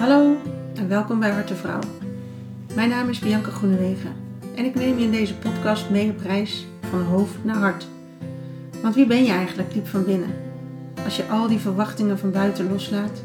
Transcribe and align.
Hallo 0.00 0.36
en 0.74 0.88
welkom 0.88 1.20
bij 1.20 1.30
Harte 1.30 1.54
Vrouw. 1.54 1.80
Mijn 2.74 2.88
naam 2.88 3.08
is 3.08 3.18
Bianca 3.18 3.50
Groenewegen 3.50 4.12
en 4.54 4.64
ik 4.64 4.74
neem 4.74 4.98
je 4.98 5.04
in 5.04 5.10
deze 5.10 5.34
podcast 5.34 5.90
mee 5.90 6.10
op 6.10 6.20
reis 6.20 6.66
van 6.90 7.02
hoofd 7.02 7.44
naar 7.44 7.56
hart. 7.56 7.86
Want 8.82 8.94
wie 8.94 9.06
ben 9.06 9.24
je 9.24 9.30
eigenlijk 9.30 9.72
diep 9.72 9.86
van 9.86 10.04
binnen? 10.04 10.34
Als 11.04 11.16
je 11.16 11.26
al 11.28 11.48
die 11.48 11.58
verwachtingen 11.58 12.18
van 12.18 12.30
buiten 12.30 12.70
loslaat. 12.70 13.22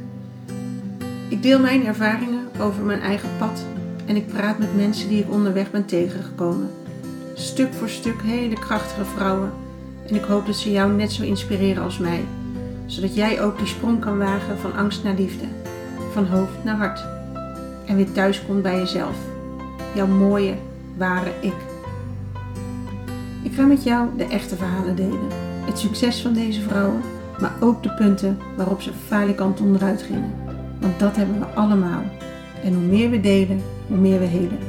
Ik 1.30 1.44
deel 1.44 1.60
mijn 1.60 1.85
ervaringen 1.85 2.47
over 2.60 2.83
mijn 2.83 3.01
eigen 3.01 3.29
pad 3.37 3.65
en 4.05 4.15
ik 4.15 4.28
praat 4.28 4.60
met 4.60 4.76
mensen 4.76 5.10
die 5.10 5.19
ik 5.19 5.31
onderweg 5.31 5.71
ben 5.71 5.85
tegengekomen. 5.85 6.69
Stuk 7.33 7.73
voor 7.73 7.89
stuk 7.89 8.21
hele 8.21 8.60
krachtige 8.60 9.05
vrouwen 9.05 9.51
en 10.07 10.15
ik 10.15 10.23
hoop 10.23 10.46
dat 10.46 10.55
ze 10.55 10.71
jou 10.71 10.92
net 10.92 11.12
zo 11.12 11.23
inspireren 11.23 11.83
als 11.83 11.97
mij, 11.97 12.23
zodat 12.85 13.15
jij 13.15 13.42
ook 13.42 13.57
die 13.57 13.67
sprong 13.67 13.99
kan 13.99 14.17
wagen 14.17 14.57
van 14.57 14.73
angst 14.73 15.03
naar 15.03 15.15
liefde 15.15 15.46
van 16.16 16.26
hoofd 16.26 16.63
naar 16.63 16.76
hart. 16.76 17.05
En 17.85 17.95
weer 17.95 18.12
thuis 18.12 18.45
komt 18.45 18.62
bij 18.62 18.77
jezelf. 18.77 19.16
Jouw 19.95 20.08
mooie, 20.08 20.53
ware 20.98 21.31
ik. 21.41 21.53
Ik 23.44 23.53
ga 23.53 23.66
met 23.66 23.84
jou 23.84 24.08
de 24.17 24.25
echte 24.25 24.55
verhalen 24.55 24.95
delen. 24.95 25.27
Het 25.66 25.80
succes 25.80 26.22
van 26.22 26.34
deze 26.34 26.62
vrouwen, 26.62 27.02
maar 27.39 27.52
ook 27.59 27.84
de 27.84 27.94
punten 27.94 28.38
waarop 28.58 28.81
ze 28.81 28.91
falikant 29.08 29.62
onderuit 29.62 30.02
gingen. 30.02 30.34
Want 30.80 30.99
dat 30.99 31.16
hebben 31.16 31.39
we 31.39 31.45
allemaal. 31.45 32.03
En 32.63 32.73
hoe 32.73 32.84
meer 32.84 33.09
we 33.09 33.22
delen, 33.22 33.61
hoe 33.88 33.97
meer 33.97 34.20
we 34.20 34.25
helen. 34.25 34.59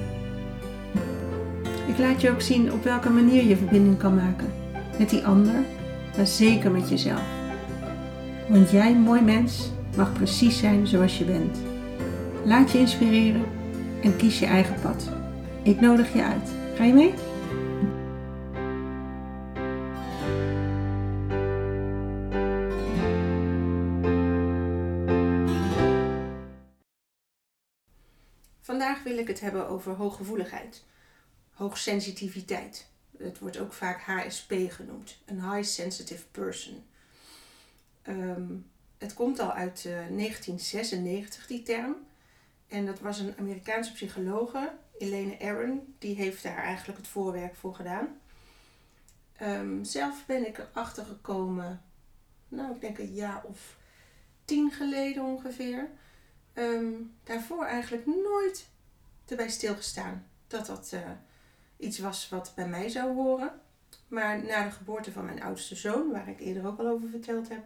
Ik 1.86 1.98
laat 1.98 2.20
je 2.20 2.30
ook 2.30 2.40
zien 2.40 2.72
op 2.72 2.84
welke 2.84 3.10
manier 3.10 3.44
je 3.44 3.56
verbinding 3.56 3.98
kan 3.98 4.14
maken. 4.14 4.52
Met 4.98 5.10
die 5.10 5.26
ander, 5.26 5.54
maar 6.16 6.26
zeker 6.26 6.70
met 6.70 6.88
jezelf. 6.88 7.22
Want 8.48 8.70
jij, 8.70 8.96
mooi 8.96 9.20
mens, 9.20 9.70
mag 9.96 10.12
precies 10.12 10.58
zijn 10.58 10.86
zoals 10.86 11.18
je 11.18 11.24
bent. 11.24 11.58
Laat 12.44 12.72
je 12.72 12.78
inspireren 12.78 13.44
en 14.02 14.16
kies 14.16 14.38
je 14.38 14.46
eigen 14.46 14.80
pad. 14.80 15.08
Ik 15.62 15.80
nodig 15.80 16.12
je 16.12 16.22
uit. 16.22 16.50
Ga 16.74 16.84
je 16.84 16.92
mee? 16.92 17.14
Vandaag 28.60 29.02
wil 29.02 29.18
ik 29.18 29.28
het 29.28 29.40
hebben 29.40 29.68
over 29.68 29.94
hooggevoeligheid, 29.94 30.84
hoogsensitiviteit. 31.50 32.86
Het 33.18 33.38
wordt 33.38 33.58
ook 33.58 33.72
vaak 33.72 34.00
HSP 34.00 34.52
genoemd, 34.68 35.18
een 35.24 35.52
high 35.52 35.68
sensitive 35.68 36.24
person. 36.30 36.84
Um, 38.08 38.66
het 38.98 39.14
komt 39.14 39.38
al 39.38 39.52
uit 39.52 39.82
1996, 39.84 41.42
eh, 41.42 41.48
die 41.48 41.62
term. 41.62 41.96
En 42.68 42.86
dat 42.86 43.00
was 43.00 43.18
een 43.18 43.34
Amerikaanse 43.38 43.92
psychologe, 43.92 44.72
Elaine 44.98 45.38
Aron, 45.40 45.94
die 45.98 46.14
heeft 46.14 46.42
daar 46.42 46.56
eigenlijk 46.56 46.98
het 46.98 47.08
voorwerk 47.08 47.54
voor 47.54 47.74
gedaan. 47.74 48.20
Um, 49.42 49.84
zelf 49.84 50.26
ben 50.26 50.46
ik 50.46 50.58
erachter 50.58 51.04
gekomen, 51.04 51.82
nou 52.48 52.74
ik 52.74 52.80
denk 52.80 52.98
een 52.98 53.14
jaar 53.14 53.44
of 53.44 53.76
tien 54.44 54.70
geleden 54.70 55.24
ongeveer. 55.24 55.88
Ehm, 56.52 56.92
daarvoor 57.24 57.64
eigenlijk 57.64 58.06
nooit 58.06 58.68
erbij 59.26 59.48
stilgestaan 59.48 60.26
dat 60.46 60.66
dat 60.66 60.90
uh, 60.94 61.00
iets 61.76 61.98
was 61.98 62.28
wat 62.28 62.52
bij 62.54 62.68
mij 62.68 62.88
zou 62.88 63.14
horen. 63.14 63.60
Maar 64.08 64.44
na 64.44 64.64
de 64.64 64.70
geboorte 64.70 65.12
van 65.12 65.24
mijn 65.24 65.42
oudste 65.42 65.76
zoon, 65.76 66.10
waar 66.10 66.28
ik 66.28 66.40
eerder 66.40 66.66
ook 66.66 66.78
al 66.78 66.86
over 66.86 67.08
verteld 67.08 67.48
heb, 67.48 67.64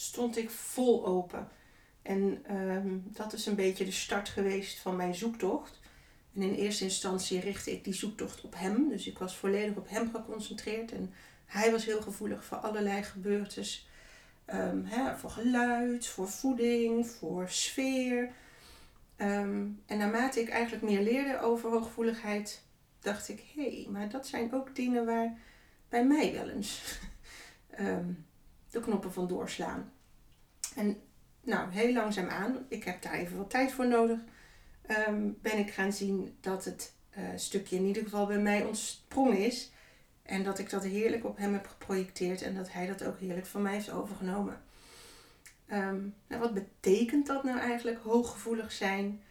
stond 0.00 0.36
ik 0.36 0.50
vol 0.50 1.06
open. 1.06 1.48
En 2.02 2.44
ehm, 2.46 2.98
dat 3.04 3.32
is 3.32 3.46
een 3.46 3.54
beetje 3.54 3.84
de 3.84 3.90
start 3.90 4.28
geweest 4.28 4.78
van 4.78 4.96
mijn 4.96 5.14
zoektocht. 5.14 5.80
En 6.34 6.42
in 6.42 6.54
eerste 6.54 6.84
instantie 6.84 7.40
richtte 7.40 7.72
ik 7.72 7.84
die 7.84 7.94
zoektocht 7.94 8.40
op 8.40 8.54
hem. 8.56 8.88
Dus 8.88 9.06
ik 9.06 9.18
was 9.18 9.36
volledig 9.36 9.76
op 9.76 9.88
hem 9.88 10.10
geconcentreerd. 10.10 10.92
En 10.92 11.12
hij 11.46 11.70
was 11.70 11.84
heel 11.84 12.02
gevoelig 12.02 12.44
voor 12.44 12.56
allerlei 12.56 13.02
gebeurtes. 13.02 13.88
Um, 14.54 14.84
hè, 14.84 15.16
voor 15.16 15.30
geluid, 15.30 16.06
voor 16.06 16.28
voeding, 16.28 17.06
voor 17.06 17.48
sfeer. 17.48 18.30
Ehm, 19.16 19.66
en 19.86 19.98
naarmate 19.98 20.40
ik 20.40 20.48
eigenlijk 20.48 20.82
meer 20.82 21.02
leerde 21.02 21.40
over 21.40 21.70
hooggevoeligheid, 21.70 22.62
dacht 23.00 23.28
ik, 23.28 23.42
hé, 23.54 23.62
hey, 23.62 23.86
maar 23.90 24.08
dat 24.08 24.26
zijn 24.26 24.54
ook 24.54 24.76
dingen 24.76 25.06
waar 25.06 25.38
bij 25.88 26.04
mij 26.04 26.32
wel 26.32 26.48
eens 26.48 26.98
de 28.70 28.80
knoppen 28.80 29.12
van 29.12 29.28
doorslaan. 29.28 29.92
En 30.76 31.02
nou, 31.42 31.70
heel 31.70 31.92
langzaam 31.92 32.28
aan, 32.28 32.66
ik 32.68 32.84
heb 32.84 33.02
daar 33.02 33.12
even 33.12 33.36
wat 33.36 33.50
tijd 33.50 33.72
voor 33.72 33.86
nodig, 33.86 34.18
ehm, 34.86 35.30
ben 35.40 35.58
ik 35.58 35.70
gaan 35.70 35.92
zien 35.92 36.36
dat 36.40 36.64
het 36.64 36.94
uh, 37.18 37.24
stukje 37.36 37.76
in 37.76 37.84
ieder 37.84 38.02
geval 38.02 38.26
bij 38.26 38.38
mij 38.38 38.64
ontsprongen 38.64 39.38
is. 39.38 39.72
En 40.22 40.42
dat 40.42 40.58
ik 40.58 40.70
dat 40.70 40.84
heerlijk 40.84 41.24
op 41.24 41.36
hem 41.36 41.52
heb 41.52 41.66
geprojecteerd 41.66 42.42
en 42.42 42.54
dat 42.54 42.72
hij 42.72 42.86
dat 42.86 43.04
ook 43.04 43.18
heerlijk 43.18 43.46
van 43.46 43.62
mij 43.62 43.72
heeft 43.72 43.90
overgenomen. 43.90 44.62
Ehm, 45.66 46.00
nou, 46.26 46.40
wat 46.40 46.54
betekent 46.54 47.26
dat 47.26 47.44
nou 47.44 47.58
eigenlijk, 47.58 47.98
hooggevoelig 47.98 48.72
zijn? 48.72 49.22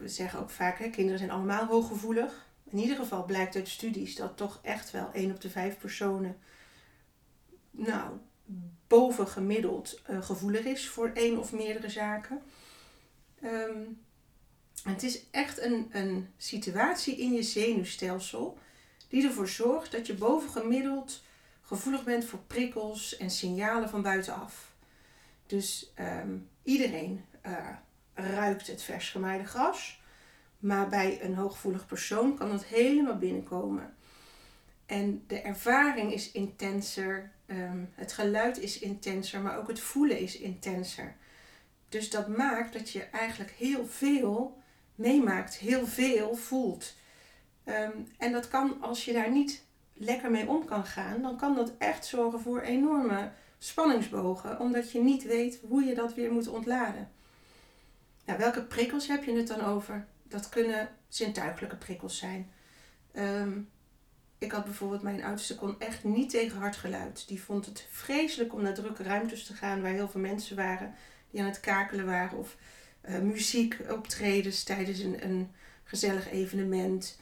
we 0.00 0.02
zeggen 0.04 0.40
ook 0.40 0.50
vaak, 0.50 0.76
kinderen 0.92 1.18
zijn 1.18 1.30
allemaal 1.30 1.66
hooggevoelig. 1.66 2.46
In 2.70 2.78
ieder 2.78 2.96
geval 2.96 3.24
blijkt 3.24 3.56
uit 3.56 3.68
studies 3.68 4.16
dat 4.16 4.36
toch 4.36 4.60
echt 4.62 4.90
wel 4.90 5.10
1 5.12 5.30
op 5.30 5.40
de 5.40 5.50
5 5.50 5.78
personen 5.78 6.36
nou, 7.76 8.10
bovengemiddeld 8.86 10.00
uh, 10.10 10.22
gevoelig 10.22 10.64
is 10.64 10.88
voor 10.88 11.10
één 11.14 11.38
of 11.38 11.52
meerdere 11.52 11.88
zaken. 11.88 12.42
Ehm, 13.40 13.82
het 14.82 15.02
is 15.02 15.30
echt 15.30 15.62
een, 15.62 15.88
een 15.92 16.28
situatie 16.36 17.16
in 17.16 17.32
je 17.32 17.42
zenuwstelsel 17.42 18.58
die 19.08 19.24
ervoor 19.24 19.48
zorgt 19.48 19.92
dat 19.92 20.06
je 20.06 20.14
bovengemiddeld 20.14 21.22
gevoelig 21.62 22.04
bent 22.04 22.24
voor 22.24 22.38
prikkels 22.46 23.16
en 23.16 23.30
signalen 23.30 23.88
van 23.88 24.02
buitenaf. 24.02 24.72
Dus 25.46 25.92
ehm, 25.94 26.36
iedereen 26.62 27.24
uh, 27.46 27.68
ruikt 28.14 28.66
het 28.66 28.82
vers 28.82 29.10
gemaaide 29.10 29.46
gras, 29.46 30.00
maar 30.58 30.88
bij 30.88 31.22
een 31.22 31.34
hooggevoelig 31.34 31.86
persoon 31.86 32.36
kan 32.36 32.50
dat 32.50 32.64
helemaal 32.64 33.18
binnenkomen. 33.18 33.94
En 34.86 35.24
de 35.26 35.40
ervaring 35.40 36.12
is 36.12 36.32
intenser, 36.32 37.32
ehm, 37.46 37.84
het 37.94 38.12
geluid 38.12 38.58
is 38.58 38.78
intenser, 38.78 39.40
maar 39.40 39.58
ook 39.58 39.68
het 39.68 39.80
voelen 39.80 40.18
is 40.18 40.38
intenser. 40.38 41.16
Dus 41.88 42.10
dat 42.10 42.28
maakt 42.28 42.72
dat 42.72 42.90
je 42.90 43.02
eigenlijk 43.02 43.50
heel 43.50 43.86
veel 43.86 44.62
meemaakt, 44.94 45.56
heel 45.56 45.86
veel 45.86 46.36
voelt. 46.36 46.94
Ehm, 47.64 47.98
en 48.18 48.32
dat 48.32 48.48
kan, 48.48 48.82
als 48.82 49.04
je 49.04 49.12
daar 49.12 49.30
niet 49.30 49.64
lekker 49.92 50.30
mee 50.30 50.48
om 50.48 50.64
kan 50.64 50.84
gaan, 50.84 51.22
dan 51.22 51.36
kan 51.36 51.54
dat 51.54 51.72
echt 51.78 52.06
zorgen 52.06 52.40
voor 52.40 52.60
enorme 52.60 53.30
spanningsbogen, 53.58 54.60
omdat 54.60 54.92
je 54.92 55.00
niet 55.00 55.22
weet 55.22 55.60
hoe 55.68 55.84
je 55.84 55.94
dat 55.94 56.14
weer 56.14 56.32
moet 56.32 56.48
ontladen. 56.48 57.10
Nou, 58.24 58.38
welke 58.38 58.62
prikkels 58.62 59.06
heb 59.06 59.24
je 59.24 59.36
het 59.36 59.46
dan 59.46 59.60
over? 59.60 60.06
Dat 60.22 60.48
kunnen 60.48 60.88
zintuigelijke 61.08 61.76
prikkels 61.76 62.18
zijn. 62.18 62.50
Um, 63.16 63.68
ik 64.38 64.52
had 64.52 64.64
bijvoorbeeld, 64.64 65.02
mijn 65.02 65.24
oudste 65.24 65.54
kon 65.54 65.80
echt 65.80 66.04
niet 66.04 66.30
tegen 66.30 66.58
hard 66.58 66.76
geluid. 66.76 67.28
Die 67.28 67.42
vond 67.42 67.66
het 67.66 67.86
vreselijk 67.90 68.52
om 68.52 68.62
naar 68.62 68.74
drukke 68.74 69.02
ruimtes 69.02 69.46
te 69.46 69.54
gaan 69.54 69.82
waar 69.82 69.92
heel 69.92 70.08
veel 70.08 70.20
mensen 70.20 70.56
waren 70.56 70.94
die 71.30 71.40
aan 71.40 71.46
het 71.46 71.60
kakelen 71.60 72.06
waren. 72.06 72.38
Of 72.38 72.56
uh, 73.08 73.18
muziek 73.18 73.76
optredens 73.90 74.62
tijdens 74.62 74.98
een, 74.98 75.24
een 75.24 75.50
gezellig 75.84 76.30
evenement. 76.30 77.18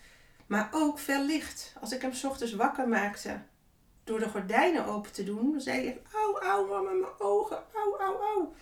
Maar 0.46 0.68
ook 0.72 0.98
veel 0.98 1.24
licht. 1.24 1.74
Als 1.80 1.92
ik 1.92 2.02
hem 2.02 2.12
ochtends 2.24 2.52
wakker 2.54 2.88
maakte 2.88 3.40
door 4.04 4.18
de 4.18 4.28
gordijnen 4.28 4.86
open 4.86 5.12
te 5.12 5.24
doen, 5.24 5.60
zei 5.60 5.84
hij: 5.84 6.02
Auw, 6.12 6.38
auw, 6.38 6.66
mama, 6.66 6.90
mijn 6.90 7.10
ogen, 7.18 7.62
auw, 7.74 7.98
auw, 7.98 8.20
auw. 8.20 8.54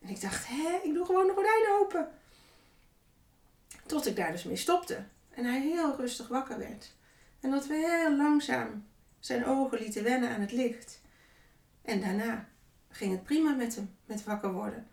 En 0.00 0.08
ik 0.08 0.20
dacht: 0.20 0.46
Hé, 0.46 0.78
ik 0.82 0.94
doe 0.94 1.06
gewoon 1.06 1.26
de 1.26 1.32
gordijnen 1.32 1.80
open. 1.80 2.08
Tot 3.86 4.06
ik 4.06 4.16
daar 4.16 4.32
dus 4.32 4.44
mee 4.44 4.56
stopte. 4.56 5.04
En 5.30 5.44
hij 5.44 5.60
heel 5.60 5.96
rustig 5.96 6.28
wakker 6.28 6.58
werd. 6.58 6.94
En 7.40 7.50
dat 7.50 7.66
we 7.66 7.74
heel 7.74 8.16
langzaam 8.16 8.86
zijn 9.18 9.46
ogen 9.46 9.78
lieten 9.78 10.02
wennen 10.02 10.30
aan 10.30 10.40
het 10.40 10.52
licht. 10.52 11.00
En 11.82 12.00
daarna 12.00 12.48
ging 12.88 13.12
het 13.12 13.22
prima 13.22 13.54
met 13.54 13.74
hem, 13.74 13.96
met 14.04 14.24
wakker 14.24 14.52
worden. 14.52 14.86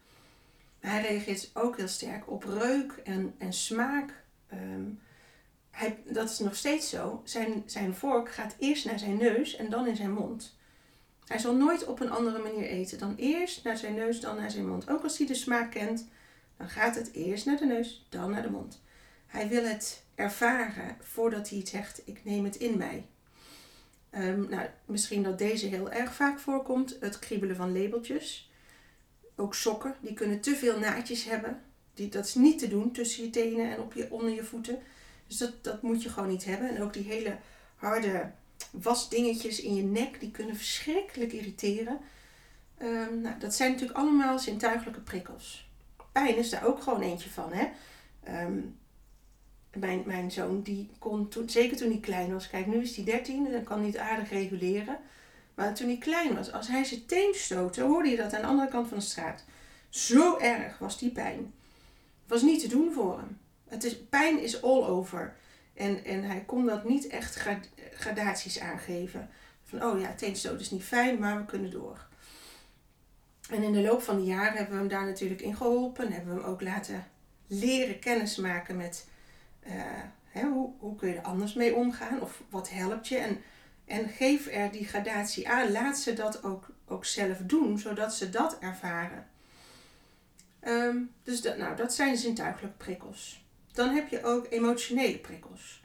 Hij 0.79 1.01
reageert 1.01 1.49
ook 1.53 1.77
heel 1.77 1.87
sterk 1.87 2.29
op 2.29 2.43
reuk 2.43 2.91
en, 3.03 3.35
en 3.37 3.53
smaak. 3.53 4.23
Ehm, 4.47 4.89
hij, 5.71 5.99
dat 6.05 6.29
is 6.29 6.39
nog 6.39 6.55
steeds 6.55 6.89
zo. 6.89 7.21
Zijn, 7.23 7.63
zijn 7.65 7.95
vork 7.95 8.31
gaat 8.31 8.55
eerst 8.59 8.85
naar 8.85 8.99
zijn 8.99 9.17
neus 9.17 9.55
en 9.55 9.69
dan 9.69 9.87
in 9.87 9.95
zijn 9.95 10.11
mond. 10.11 10.57
Hij 11.25 11.39
zal 11.39 11.55
nooit 11.55 11.85
op 11.85 11.99
een 11.99 12.11
andere 12.11 12.39
manier 12.39 12.67
eten 12.67 12.97
dan 12.97 13.15
eerst 13.15 13.63
naar 13.63 13.77
zijn 13.77 13.93
neus, 13.93 14.19
dan 14.19 14.35
naar 14.35 14.51
zijn 14.51 14.67
mond. 14.67 14.89
Ook 14.89 15.03
als 15.03 15.17
hij 15.17 15.27
de 15.27 15.33
smaak 15.33 15.71
kent, 15.71 16.07
dan 16.57 16.69
gaat 16.69 16.95
het 16.95 17.13
eerst 17.13 17.45
naar 17.45 17.57
de 17.57 17.65
neus, 17.65 18.05
dan 18.09 18.31
naar 18.31 18.41
de 18.41 18.49
mond. 18.49 18.81
Hij 19.25 19.47
wil 19.47 19.63
het 19.63 20.03
ervaren 20.17 20.97
voordat 20.99 21.49
hij 21.49 21.61
zegt, 21.65 22.01
ik 22.05 22.23
neem 22.23 22.43
het 22.43 22.55
in 22.55 22.77
mij. 22.77 23.05
Um, 24.11 24.49
nou, 24.49 24.67
misschien 24.85 25.23
dat 25.23 25.37
deze 25.37 25.67
heel 25.67 25.91
erg 25.91 26.13
vaak 26.13 26.39
voorkomt, 26.39 26.97
het 26.99 27.19
kriebelen 27.19 27.55
van 27.55 27.81
labeltjes. 27.81 28.51
Ook 29.35 29.55
sokken, 29.55 29.95
die 30.01 30.13
kunnen 30.13 30.41
te 30.41 30.55
veel 30.55 30.79
naadjes 30.79 31.23
hebben. 31.23 31.61
Die, 31.93 32.09
dat 32.09 32.25
is 32.25 32.35
niet 32.35 32.59
te 32.59 32.67
doen 32.67 32.91
tussen 32.91 33.23
je 33.23 33.29
tenen 33.29 33.71
en 33.71 33.79
op 33.79 33.93
je, 33.93 34.11
onder 34.11 34.33
je 34.33 34.43
voeten. 34.43 34.79
Dus 35.27 35.37
dat, 35.37 35.63
dat 35.63 35.81
moet 35.81 36.03
je 36.03 36.09
gewoon 36.09 36.29
niet 36.29 36.45
hebben. 36.45 36.75
En 36.75 36.81
ook 36.81 36.93
die 36.93 37.03
hele 37.03 37.37
harde 37.75 38.31
wasdingetjes 38.71 39.61
in 39.61 39.75
je 39.75 39.83
nek, 39.83 40.19
die 40.19 40.31
kunnen 40.31 40.55
verschrikkelijk 40.55 41.33
irriteren. 41.33 41.99
Ehm, 42.77 43.21
nou, 43.21 43.39
dat 43.39 43.55
zijn 43.55 43.71
natuurlijk 43.71 43.99
allemaal 43.99 44.39
zintuigelijke 44.39 45.01
prikkels. 45.01 45.69
Pijn 46.11 46.37
is 46.37 46.49
daar 46.49 46.65
ook 46.65 46.81
gewoon 46.81 47.01
eentje 47.01 47.29
van. 47.29 47.53
Hè? 47.53 47.67
Ehm, 48.23 48.59
mijn, 49.79 50.03
mijn 50.05 50.31
zoon, 50.31 50.61
die 50.61 50.89
kon 50.99 51.27
toen, 51.27 51.49
zeker 51.49 51.77
toen 51.77 51.89
hij 51.89 51.99
klein 51.99 52.33
was, 52.33 52.49
kijk 52.49 52.65
nu 52.65 52.81
is 52.81 52.95
hij 52.95 53.05
13, 53.05 53.51
dan 53.51 53.63
kan 53.63 53.77
hij 53.77 53.87
het 53.87 53.97
aardig 53.97 54.29
reguleren. 54.29 54.97
Maar 55.55 55.73
toen 55.73 55.87
hij 55.87 55.97
klein 55.97 56.35
was, 56.35 56.51
als 56.51 56.67
hij 56.67 56.83
zijn 56.83 57.05
teen 57.05 57.33
stootte, 57.33 57.81
hoorde 57.81 58.09
je 58.09 58.15
dat 58.15 58.33
aan 58.33 58.41
de 58.41 58.47
andere 58.47 58.69
kant 58.69 58.87
van 58.87 58.97
de 58.97 59.03
straat. 59.03 59.43
Zo 59.89 60.37
erg 60.37 60.77
was 60.77 60.99
die 60.99 61.11
pijn. 61.11 61.53
Het 62.21 62.27
was 62.27 62.41
niet 62.41 62.61
te 62.61 62.67
doen 62.67 62.93
voor 62.93 63.17
hem. 63.17 63.37
Het 63.67 63.83
is, 63.83 63.97
pijn 63.97 64.41
is 64.41 64.61
all 64.61 64.83
over. 64.83 65.35
En, 65.73 66.05
en 66.05 66.23
hij 66.23 66.43
kon 66.45 66.65
dat 66.65 66.83
niet 66.83 67.07
echt 67.07 67.47
gradaties 67.93 68.59
aangeven. 68.59 69.29
Van, 69.63 69.83
oh 69.83 69.99
ja, 69.99 70.13
teenstoot 70.13 70.59
is 70.59 70.71
niet 70.71 70.83
fijn, 70.83 71.19
maar 71.19 71.37
we 71.37 71.45
kunnen 71.45 71.71
door. 71.71 72.07
En 73.49 73.63
in 73.63 73.73
de 73.73 73.81
loop 73.81 74.01
van 74.01 74.17
de 74.17 74.25
jaren 74.25 74.57
hebben 74.57 74.73
we 74.73 74.79
hem 74.79 74.87
daar 74.87 75.05
natuurlijk 75.05 75.41
in 75.41 75.55
geholpen. 75.55 76.11
Hebben 76.11 76.35
we 76.35 76.41
hem 76.41 76.49
ook 76.49 76.61
laten 76.61 77.05
leren 77.47 77.99
kennismaken 77.99 78.77
met 78.77 79.07
uh, 79.67 79.73
hè, 80.23 80.47
hoe, 80.47 80.71
hoe 80.79 80.95
kun 80.95 81.09
je 81.09 81.15
er 81.15 81.21
anders 81.21 81.53
mee 81.53 81.75
omgaan 81.75 82.21
of 82.21 82.43
wat 82.49 82.69
helpt 82.69 83.07
je. 83.07 83.17
En, 83.17 83.41
en 83.85 84.09
geef 84.09 84.47
er 84.47 84.71
die 84.71 84.85
gradatie 84.85 85.49
aan. 85.49 85.71
Laat 85.71 85.97
ze 85.97 86.13
dat 86.13 86.43
ook, 86.43 86.67
ook 86.87 87.05
zelf 87.05 87.37
doen, 87.37 87.79
zodat 87.79 88.13
ze 88.13 88.29
dat 88.29 88.59
ervaren. 88.59 89.27
Ehm, 90.59 90.97
dus 91.23 91.41
dat, 91.41 91.57
nou, 91.57 91.75
dat 91.75 91.93
zijn 91.93 92.17
zintuigelijke 92.17 92.77
prikkels. 92.77 93.45
Dan 93.71 93.95
heb 93.95 94.09
je 94.09 94.23
ook 94.23 94.47
emotionele 94.49 95.17
prikkels. 95.17 95.83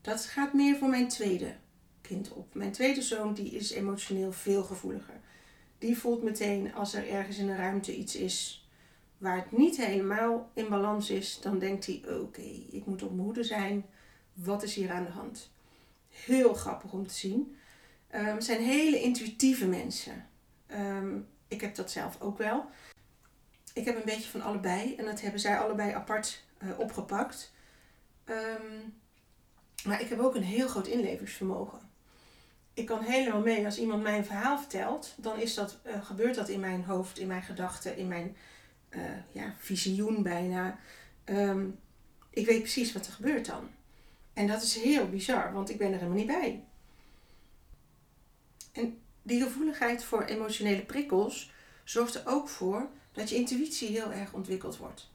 Dat 0.00 0.24
gaat 0.24 0.52
meer 0.52 0.76
voor 0.76 0.88
mijn 0.88 1.08
tweede 1.08 1.54
kind 2.00 2.32
op. 2.32 2.54
Mijn 2.54 2.72
tweede 2.72 3.02
zoon 3.02 3.34
die 3.34 3.50
is 3.50 3.70
emotioneel 3.70 4.32
veel 4.32 4.62
gevoeliger. 4.62 5.20
Die 5.78 5.98
voelt 5.98 6.22
meteen 6.22 6.74
als 6.74 6.94
er 6.94 7.08
ergens 7.08 7.38
in 7.38 7.46
de 7.46 7.56
ruimte 7.56 7.96
iets 7.96 8.16
is 8.16 8.65
waar 9.18 9.36
het 9.36 9.52
niet 9.52 9.76
helemaal 9.76 10.50
in 10.54 10.68
balans 10.68 11.10
is, 11.10 11.40
dan 11.40 11.58
denkt 11.58 11.86
hij: 11.86 12.02
oké, 12.20 12.42
ik 12.70 12.86
moet 12.86 13.02
op 13.02 13.14
mijn 13.14 13.44
zijn. 13.44 13.86
Wat 14.32 14.62
is 14.62 14.74
hier 14.74 14.90
aan 14.90 15.04
de 15.04 15.10
hand? 15.10 15.50
Heel 16.08 16.54
grappig 16.54 16.92
om 16.92 17.06
te 17.06 17.14
zien. 17.14 17.56
Het 18.06 18.44
zijn 18.44 18.62
hele 18.62 19.00
intuïtieve 19.00 19.66
mensen. 19.66 20.28
Ehm, 20.66 21.18
ik 21.48 21.60
heb 21.60 21.74
dat 21.74 21.90
zelf 21.90 22.20
ook 22.20 22.38
wel. 22.38 22.64
Ik 23.72 23.84
heb 23.84 23.96
een 23.96 24.04
beetje 24.04 24.30
van 24.30 24.42
allebei 24.42 24.94
en 24.94 25.04
dat 25.04 25.20
hebben 25.20 25.40
zij 25.40 25.58
allebei 25.58 25.92
apart 25.92 26.44
uh, 26.62 26.78
opgepakt. 26.78 27.52
Um, 28.24 28.94
maar 29.84 30.00
ik 30.00 30.08
heb 30.08 30.18
ook 30.18 30.34
een 30.34 30.42
heel 30.42 30.68
groot 30.68 30.86
inlevingsvermogen. 30.86 31.80
Ik 32.74 32.86
kan 32.86 33.02
helemaal 33.02 33.40
mee 33.40 33.64
als 33.64 33.78
iemand 33.78 34.02
mij 34.02 34.18
een 34.18 34.24
verhaal 34.24 34.58
vertelt, 34.58 35.14
dan 35.16 35.38
is 35.38 35.54
dat, 35.54 35.78
uh, 35.86 36.04
gebeurt 36.04 36.34
dat 36.34 36.48
in 36.48 36.60
mijn 36.60 36.84
hoofd, 36.84 37.18
in 37.18 37.26
mijn 37.26 37.42
gedachten, 37.42 37.96
in 37.96 38.08
mijn 38.08 38.36
uh, 38.96 39.02
ja, 39.32 39.54
visioen 39.58 40.22
bijna. 40.22 40.78
Um, 41.24 41.78
ik 42.30 42.46
weet 42.46 42.60
precies 42.60 42.92
wat 42.92 43.06
er 43.06 43.12
gebeurt 43.12 43.46
dan. 43.46 43.68
En 44.32 44.46
dat 44.46 44.62
is 44.62 44.76
heel 44.76 45.08
bizar, 45.08 45.52
want 45.52 45.70
ik 45.70 45.78
ben 45.78 45.92
er 45.92 45.98
helemaal 45.98 46.16
niet 46.16 46.26
bij. 46.26 46.64
En 48.72 48.98
die 49.22 49.42
gevoeligheid 49.42 50.04
voor 50.04 50.22
emotionele 50.24 50.82
prikkels 50.84 51.50
zorgt 51.84 52.14
er 52.14 52.22
ook 52.24 52.48
voor 52.48 52.88
dat 53.12 53.28
je 53.28 53.36
intuïtie 53.36 53.88
heel 53.88 54.12
erg 54.12 54.32
ontwikkeld 54.32 54.76
wordt. 54.76 55.08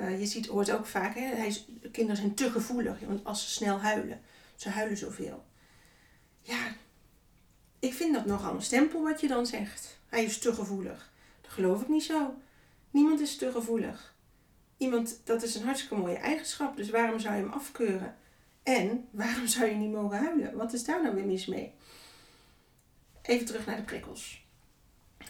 Uh, 0.00 0.20
je 0.20 0.26
ziet, 0.26 0.46
hoort 0.46 0.70
ook 0.70 0.86
vaak, 0.86 1.14
hè, 1.14 1.48
kinderen 1.90 2.16
zijn 2.16 2.34
te 2.34 2.50
gevoelig 2.50 3.00
want 3.00 3.24
als 3.24 3.42
ze 3.44 3.50
snel 3.50 3.80
huilen. 3.80 4.20
Ze 4.56 4.68
huilen 4.68 4.96
zoveel. 4.96 5.44
Ja, 6.42 6.74
ik 7.78 7.94
vind 7.94 8.14
dat 8.14 8.26
nogal 8.26 8.54
een 8.54 8.62
stempel 8.62 9.02
wat 9.02 9.20
je 9.20 9.28
dan 9.28 9.46
zegt. 9.46 9.98
Hij 10.06 10.24
is 10.24 10.38
te 10.38 10.54
gevoelig. 10.54 11.09
Geloof 11.50 11.82
ik 11.82 11.88
niet 11.88 12.02
zo. 12.02 12.34
Niemand 12.90 13.20
is 13.20 13.36
te 13.36 13.52
gevoelig. 13.52 14.14
Iemand, 14.76 15.20
dat 15.24 15.42
is 15.42 15.54
een 15.54 15.64
hartstikke 15.64 15.94
mooie 15.94 16.16
eigenschap, 16.16 16.76
dus 16.76 16.90
waarom 16.90 17.18
zou 17.18 17.34
je 17.34 17.42
hem 17.42 17.52
afkeuren? 17.52 18.16
En 18.62 19.08
waarom 19.10 19.46
zou 19.46 19.66
je 19.66 19.74
niet 19.74 19.92
mogen 19.92 20.18
huilen? 20.18 20.56
Wat 20.56 20.72
is 20.72 20.84
daar 20.84 21.02
nou 21.02 21.14
weer 21.14 21.26
mis 21.26 21.46
mee? 21.46 21.74
Even 23.22 23.46
terug 23.46 23.66
naar 23.66 23.76
de 23.76 23.82
prikkels. 23.82 24.46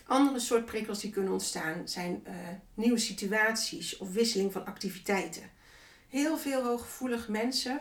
Andere 0.07 0.39
soort 0.39 0.65
prikkels 0.65 1.01
die 1.01 1.11
kunnen 1.11 1.33
ontstaan 1.33 1.89
zijn 1.89 2.23
uh, 2.27 2.35
nieuwe 2.75 2.99
situaties 2.99 3.97
of 3.97 4.13
wisseling 4.13 4.53
van 4.53 4.67
activiteiten. 4.67 5.51
Heel 6.09 6.39
veel 6.39 6.63
hooggevoelige 6.63 7.31
mensen, 7.31 7.81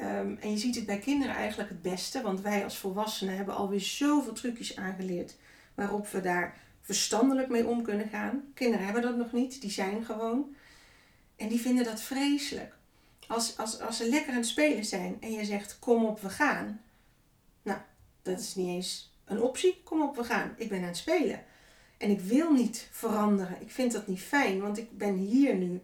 um, 0.00 0.38
en 0.40 0.50
je 0.50 0.58
ziet 0.58 0.74
het 0.74 0.86
bij 0.86 0.98
kinderen 0.98 1.34
eigenlijk 1.34 1.68
het 1.68 1.82
beste, 1.82 2.22
want 2.22 2.40
wij 2.40 2.64
als 2.64 2.78
volwassenen 2.78 3.36
hebben 3.36 3.54
alweer 3.54 3.80
zoveel 3.80 4.32
trucjes 4.32 4.76
aangeleerd 4.76 5.36
waarop 5.74 6.08
we 6.08 6.20
daar 6.20 6.63
verstandelijk 6.84 7.48
mee 7.48 7.66
om 7.66 7.82
kunnen 7.82 8.08
gaan. 8.08 8.44
Kinderen 8.54 8.84
hebben 8.84 9.02
dat 9.02 9.16
nog 9.16 9.32
niet, 9.32 9.60
die 9.60 9.70
zijn 9.70 10.04
gewoon. 10.04 10.54
En 11.36 11.48
die 11.48 11.60
vinden 11.60 11.84
dat 11.84 12.02
vreselijk. 12.02 12.74
Als, 13.26 13.58
als, 13.58 13.80
als 13.80 13.96
ze 13.96 14.08
lekker 14.08 14.30
aan 14.30 14.38
het 14.38 14.46
spelen 14.46 14.84
zijn 14.84 15.16
en 15.20 15.32
je 15.32 15.44
zegt 15.44 15.78
kom 15.78 16.04
op 16.04 16.20
we 16.20 16.28
gaan. 16.28 16.80
Nou, 17.62 17.78
dat 18.22 18.40
is 18.40 18.54
niet 18.54 18.68
eens 18.68 19.12
een 19.24 19.42
optie. 19.42 19.80
Kom 19.84 20.02
op 20.02 20.16
we 20.16 20.24
gaan. 20.24 20.54
Ik 20.56 20.68
ben 20.68 20.80
aan 20.80 20.86
het 20.86 20.96
spelen. 20.96 21.44
En 21.98 22.10
ik 22.10 22.20
wil 22.20 22.52
niet 22.52 22.88
veranderen. 22.90 23.60
Ik 23.60 23.70
vind 23.70 23.92
dat 23.92 24.06
niet 24.06 24.20
fijn, 24.20 24.60
want 24.60 24.78
ik 24.78 24.98
ben 24.98 25.14
hier 25.14 25.54
nu. 25.54 25.82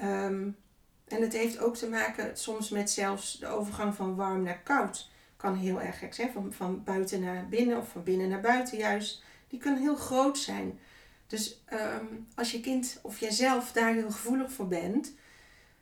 Um, 0.00 0.56
en 1.08 1.22
het 1.22 1.32
heeft 1.32 1.58
ook 1.58 1.76
te 1.76 1.88
maken 1.88 2.36
soms 2.36 2.70
met 2.70 2.90
zelfs 2.90 3.38
de 3.38 3.46
overgang 3.46 3.94
van 3.94 4.14
warm 4.14 4.42
naar 4.42 4.62
koud. 4.62 5.10
Kan 5.36 5.54
heel 5.54 5.80
erg 5.80 5.98
gek 5.98 6.14
zijn, 6.14 6.32
van, 6.32 6.52
van 6.52 6.84
buiten 6.84 7.20
naar 7.20 7.48
binnen 7.48 7.78
of 7.78 7.88
van 7.88 8.02
binnen 8.02 8.28
naar 8.28 8.40
buiten 8.40 8.78
juist. 8.78 9.22
Die 9.48 9.58
kunnen 9.58 9.80
heel 9.80 9.96
groot 9.96 10.38
zijn. 10.38 10.78
Dus 11.26 11.64
um, 11.72 12.26
als 12.34 12.50
je 12.50 12.60
kind 12.60 12.98
of 13.02 13.20
jijzelf 13.20 13.72
daar 13.72 13.94
heel 13.94 14.10
gevoelig 14.10 14.52
voor 14.52 14.68
bent, 14.68 15.12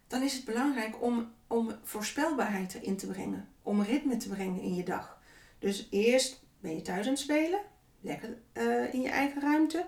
dan 0.07 0.23
is 0.23 0.35
het 0.35 0.45
belangrijk 0.45 1.03
om, 1.03 1.33
om 1.47 1.75
voorspelbaarheid 1.83 2.75
erin 2.75 2.97
te 2.97 3.07
brengen. 3.07 3.49
Om 3.63 3.83
ritme 3.83 4.17
te 4.17 4.29
brengen 4.29 4.61
in 4.61 4.75
je 4.75 4.85
dag. 4.85 5.19
Dus 5.59 5.89
eerst 5.91 6.43
ben 6.61 6.75
je 6.75 6.83
thuis 6.83 7.07
aan 7.07 7.13
het 7.13 7.21
spelen, 7.21 7.61
lekker 8.01 8.39
uh, 8.53 8.95
in 8.95 9.01
je 9.01 9.09
eigen 9.09 9.41
ruimte. 9.41 9.87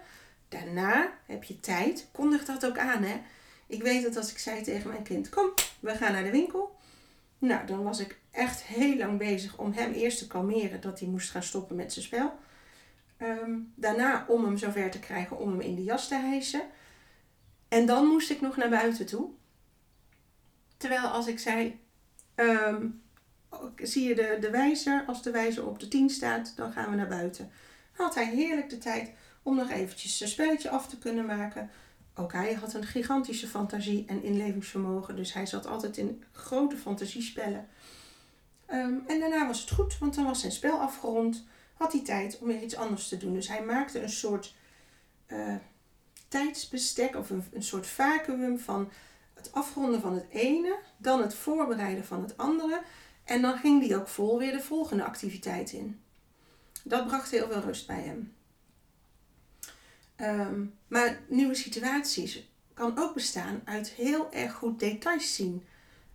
Daarna 0.48 1.12
heb 1.26 1.44
je 1.44 1.60
tijd. 1.60 2.08
Kondig 2.12 2.44
dat 2.44 2.66
ook 2.66 2.78
aan, 2.78 3.02
hè. 3.02 3.20
Ik 3.66 3.82
weet 3.82 4.02
dat 4.02 4.16
als 4.16 4.30
ik 4.30 4.38
zei 4.38 4.62
tegen 4.62 4.90
mijn 4.90 5.02
kind, 5.02 5.28
kom, 5.28 5.52
we 5.80 5.94
gaan 5.94 6.12
naar 6.12 6.24
de 6.24 6.30
winkel. 6.30 6.76
Nou, 7.38 7.66
dan 7.66 7.82
was 7.82 8.00
ik 8.00 8.18
echt 8.30 8.62
heel 8.62 8.96
lang 8.96 9.18
bezig 9.18 9.58
om 9.58 9.72
hem 9.72 9.92
eerst 9.92 10.18
te 10.18 10.26
kalmeren 10.26 10.80
dat 10.80 11.00
hij 11.00 11.08
moest 11.08 11.30
gaan 11.30 11.42
stoppen 11.42 11.76
met 11.76 11.92
zijn 11.92 12.04
spel. 12.04 12.38
Um, 13.22 13.72
daarna 13.74 14.24
om 14.28 14.44
hem 14.44 14.56
zover 14.56 14.90
te 14.90 14.98
krijgen 14.98 15.38
om 15.38 15.50
hem 15.50 15.60
in 15.60 15.74
de 15.74 15.84
jas 15.84 16.08
te 16.08 16.14
hijsen. 16.14 16.62
En 17.68 17.86
dan 17.86 18.06
moest 18.06 18.30
ik 18.30 18.40
nog 18.40 18.56
naar 18.56 18.68
buiten 18.68 19.06
toe. 19.06 19.30
Terwijl 20.76 21.06
als 21.06 21.26
ik 21.26 21.38
zei, 21.38 21.80
um, 22.34 23.02
zie 23.76 24.08
je 24.08 24.14
de, 24.14 24.36
de 24.40 24.50
wijzer, 24.50 25.04
als 25.06 25.22
de 25.22 25.30
wijzer 25.30 25.66
op 25.66 25.80
de 25.80 25.88
10 25.88 26.10
staat, 26.10 26.52
dan 26.56 26.72
gaan 26.72 26.90
we 26.90 26.96
naar 26.96 27.08
buiten 27.08 27.50
had 27.96 28.14
hij 28.14 28.26
heerlijk 28.26 28.70
de 28.70 28.78
tijd 28.78 29.10
om 29.42 29.56
nog 29.56 29.70
eventjes 29.70 30.18
zijn 30.18 30.30
spelletje 30.30 30.70
af 30.70 30.88
te 30.88 30.98
kunnen 30.98 31.26
maken. 31.26 31.70
Ook 32.14 32.32
hij 32.32 32.54
had 32.54 32.74
een 32.74 32.84
gigantische 32.84 33.46
fantasie 33.46 34.04
en 34.06 34.22
inlevingsvermogen, 34.22 35.16
dus 35.16 35.32
hij 35.32 35.46
zat 35.46 35.66
altijd 35.66 35.96
in 35.96 36.24
grote 36.32 36.76
fantasiespellen. 36.76 37.68
Um, 38.70 39.02
en 39.06 39.20
daarna 39.20 39.46
was 39.46 39.60
het 39.60 39.70
goed, 39.70 39.98
want 39.98 40.14
dan 40.14 40.24
was 40.24 40.40
zijn 40.40 40.52
spel 40.52 40.78
afgerond, 40.78 41.46
had 41.76 41.92
hij 41.92 42.02
tijd 42.02 42.38
om 42.38 42.46
weer 42.46 42.62
iets 42.62 42.76
anders 42.76 43.08
te 43.08 43.16
doen. 43.16 43.34
Dus 43.34 43.48
hij 43.48 43.64
maakte 43.64 44.02
een 44.02 44.10
soort 44.10 44.54
uh, 45.28 45.54
tijdsbestek 46.28 47.16
of 47.16 47.30
een, 47.30 47.44
een 47.52 47.62
soort 47.62 47.86
vacuüm 47.86 48.58
van 48.58 48.90
het 49.34 49.52
afronden 49.52 50.00
van 50.00 50.14
het 50.14 50.26
ene, 50.30 50.78
dan 50.96 51.20
het 51.20 51.34
voorbereiden 51.34 52.04
van 52.04 52.22
het 52.22 52.36
andere. 52.36 52.82
En 53.24 53.42
dan 53.42 53.58
ging 53.58 53.86
hij 53.86 53.96
ook 53.96 54.08
vol 54.08 54.38
weer 54.38 54.52
de 54.52 54.62
volgende 54.62 55.04
activiteit 55.04 55.72
in. 55.72 56.00
Dat 56.84 57.06
bracht 57.06 57.30
heel 57.30 57.48
veel 57.48 57.60
rust 57.60 57.86
bij 57.86 58.00
hem. 58.00 58.34
Um, 60.16 60.74
maar 60.88 61.20
nieuwe 61.28 61.54
situaties 61.54 62.48
kan 62.74 62.98
ook 62.98 63.14
bestaan 63.14 63.60
uit 63.64 63.88
heel 63.88 64.32
erg 64.32 64.52
goed 64.52 64.78
details 64.78 65.34
zien. 65.34 65.64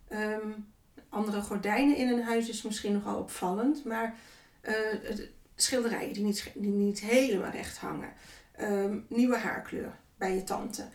Um, 0.08 0.72
andere 1.08 1.40
gordijnen 1.40 1.96
in 1.96 2.08
een 2.08 2.22
huis 2.22 2.48
is 2.48 2.62
misschien 2.62 2.92
nogal 2.92 3.18
opvallend, 3.18 3.84
maar 3.84 4.14
uh, 4.62 5.18
schilderijen 5.62 6.12
die 6.12 6.24
niet, 6.24 6.52
niet 6.54 7.00
helemaal 7.00 7.50
recht 7.50 7.78
hangen. 7.78 8.12
Um, 8.60 9.06
nieuwe 9.08 9.36
haarkleur 9.36 9.98
bij 10.16 10.34
je 10.34 10.44
tante. 10.44 10.88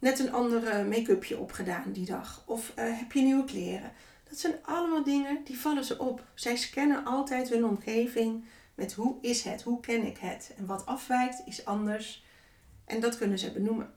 net 0.00 0.18
een 0.18 0.32
andere 0.32 0.84
make-upje 0.84 1.38
opgedaan 1.38 1.92
die 1.92 2.06
dag. 2.06 2.42
Of 2.46 2.72
uh, 2.78 2.98
heb 2.98 3.12
je 3.12 3.20
nieuwe 3.20 3.44
kleren. 3.44 3.92
Dat 4.28 4.38
zijn 4.38 4.54
allemaal 4.62 5.04
dingen 5.04 5.40
die 5.44 5.58
vallen 5.58 5.84
ze 5.84 5.98
op. 5.98 6.24
Zij 6.34 6.56
scannen 6.56 7.04
altijd 7.04 7.48
hun 7.48 7.64
omgeving 7.64 8.44
met 8.74 8.92
hoe 8.92 9.16
is 9.20 9.42
het, 9.42 9.62
hoe 9.62 9.80
ken 9.80 10.06
ik 10.06 10.18
het. 10.18 10.52
En 10.56 10.66
wat 10.66 10.86
afwijkt 10.86 11.42
is 11.44 11.64
anders 11.64 12.24
En 12.86 13.00
dat 13.00 13.16
kunnen 13.16 13.38
ze 13.38 13.52
benoemen. 13.52 13.94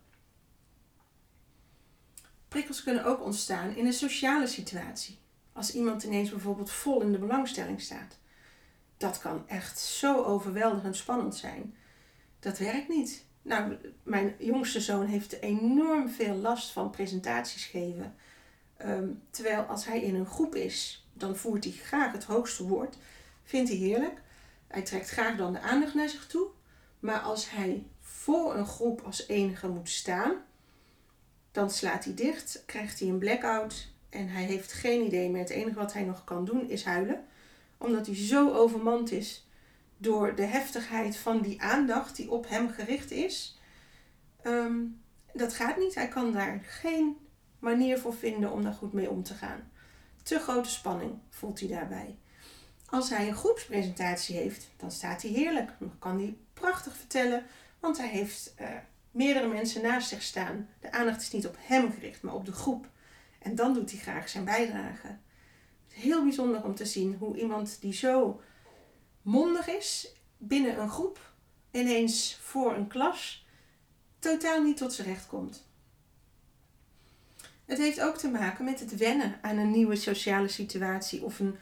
Prikkels 2.48 2.84
kunnen 2.84 3.06
ook 3.06 3.24
ontstaan 3.24 3.76
in 3.76 3.86
een 3.86 3.94
sociale 3.94 4.48
situatie. 4.48 5.18
Als 5.54 5.74
iemand 5.76 6.04
ineens 6.04 6.30
bijvoorbeeld 6.30 6.72
vol 6.72 7.02
in 7.02 7.12
de 7.12 7.18
belangstelling 7.18 7.82
staat. 7.82 8.18
Dat 9.00 9.20
kan 9.20 9.48
echt 9.48 9.80
zo 9.80 10.24
overweldigend 10.24 10.96
spannend 10.96 11.36
zijn. 11.36 11.76
Dat 12.40 12.58
werkt 12.58 12.88
niet. 12.88 13.26
Nou, 13.42 13.76
mijn 14.04 14.36
jongste 14.38 14.80
zoon 14.80 15.06
heeft 15.06 15.42
enorm 15.42 16.10
veel 16.10 16.36
last 16.36 16.72
van 16.72 16.90
presentaties 16.90 17.66
geven. 17.66 18.16
Ehm, 18.78 19.08
terwijl 19.30 19.62
als 19.62 19.86
hij 19.86 20.02
in 20.02 20.16
een 20.16 20.26
groep 20.26 20.56
is, 20.56 21.08
dan 21.14 21.36
voert 21.36 21.64
hij 21.64 21.74
graag 21.74 22.12
het 22.12 22.24
hoogste 22.24 22.64
woord. 22.68 22.98
Vindt 23.44 23.70
hij 23.70 23.78
heerlijk. 23.78 24.22
Hij 24.68 24.82
trekt 24.82 25.10
graag 25.10 25.38
dan 25.38 25.54
de 25.54 25.60
aandacht 25.60 25.94
naar 25.94 26.10
zich 26.10 26.28
toe. 26.28 26.48
Maar 27.00 27.20
als 27.20 27.50
hij 27.50 27.86
voor 28.02 28.56
een 28.56 28.68
groep 28.68 29.02
als 29.02 29.28
enige 29.28 29.68
moet 29.68 29.90
staan, 29.90 30.34
dan 31.52 31.70
slaat 31.70 32.04
hij 32.04 32.14
dicht, 32.14 32.64
krijgt 32.66 33.00
hij 33.00 33.10
een 33.10 33.18
blackout 33.18 33.92
en 34.10 34.28
hij 34.28 34.44
heeft 34.44 34.72
geen 34.72 35.06
idee 35.06 35.30
meer. 35.30 35.42
Het 35.42 35.50
enige 35.50 35.80
wat 35.80 35.94
hij 35.94 36.04
nog 36.04 36.24
kan 36.24 36.46
doen 36.46 36.70
is 36.70 36.84
huilen, 36.84 37.26
omdat 37.80 38.06
hij 38.06 38.16
zo 38.16 38.54
overmand 38.54 39.12
is 39.12 39.48
door 39.98 40.36
de 40.36 40.46
heftigheid 40.46 41.18
van 41.18 41.42
die 41.42 41.62
aandacht 41.62 42.16
die 42.16 42.32
op 42.32 42.50
hem 42.50 42.70
gericht 42.70 43.12
is. 43.12 43.60
Ehm, 44.42 44.78
dat 45.34 45.54
gaat 45.54 45.78
niet. 45.78 45.96
Hij 45.96 46.08
kan 46.08 46.32
daar 46.32 46.60
geen 46.64 47.18
manier 47.60 48.00
voor 48.00 48.14
vinden 48.14 48.52
om 48.52 48.64
daar 48.64 48.74
goed 48.74 48.94
mee 48.94 49.10
om 49.10 49.24
te 49.24 49.34
gaan. 49.34 49.72
Te 50.24 50.40
grote 50.40 50.70
spanning 50.70 51.20
voelt 51.30 51.60
hij 51.60 51.70
daarbij. 51.70 52.18
Als 52.86 53.10
hij 53.10 53.28
een 53.28 53.36
groepspresentatie 53.36 54.36
heeft, 54.36 54.70
dan 54.78 54.92
staat 54.92 55.22
hij 55.22 55.32
heerlijk. 55.32 55.72
Dan 55.80 56.00
kan 56.00 56.18
hij 56.18 56.38
prachtig 56.54 56.96
vertellen, 56.96 57.46
want 57.80 57.98
hij 57.98 58.08
heeft 58.08 58.54
uh, 58.62 58.68
meerdere 59.12 59.48
mensen 59.48 59.82
naast 59.82 60.10
zich 60.10 60.22
staan. 60.22 60.70
De 60.80 60.92
aandacht 60.92 61.22
is 61.22 61.32
niet 61.32 61.48
op 61.48 61.56
hem 61.60 61.92
gericht, 61.92 62.22
maar 62.22 62.34
op 62.34 62.46
de 62.46 62.52
groep. 62.52 62.90
En 63.40 63.56
dan 63.56 63.74
doet 63.74 63.92
hij 63.92 64.00
graag 64.00 64.30
zijn 64.30 64.46
bijdrage. 64.46 65.18
Heel 66.00 66.24
bijzonder 66.24 66.64
om 66.64 66.76
te 66.76 66.86
zien 66.86 67.16
hoe 67.16 67.38
iemand 67.38 67.82
die 67.82 67.94
zo 67.94 68.42
mondig 69.22 69.68
is 69.68 70.14
binnen 70.38 70.80
een 70.80 70.90
groep, 70.90 71.34
ineens 71.72 72.38
voor 72.42 72.76
een 72.76 72.88
klas, 72.88 73.46
totaal 74.20 74.64
niet 74.64 74.78
tot 74.78 74.94
zijn 74.94 75.08
recht 75.08 75.28
komt. 75.28 75.68
Het 77.66 77.78
heeft 77.78 78.02
ook 78.02 78.18
te 78.18 78.30
maken 78.30 78.66
met 78.66 78.80
het 78.80 78.98
wennen 78.98 79.40
aan 79.42 79.58
een 79.58 79.72
nieuwe 79.72 79.96
sociale 79.96 80.48
situatie 80.48 81.24
of 81.24 81.40
een. 81.40 81.56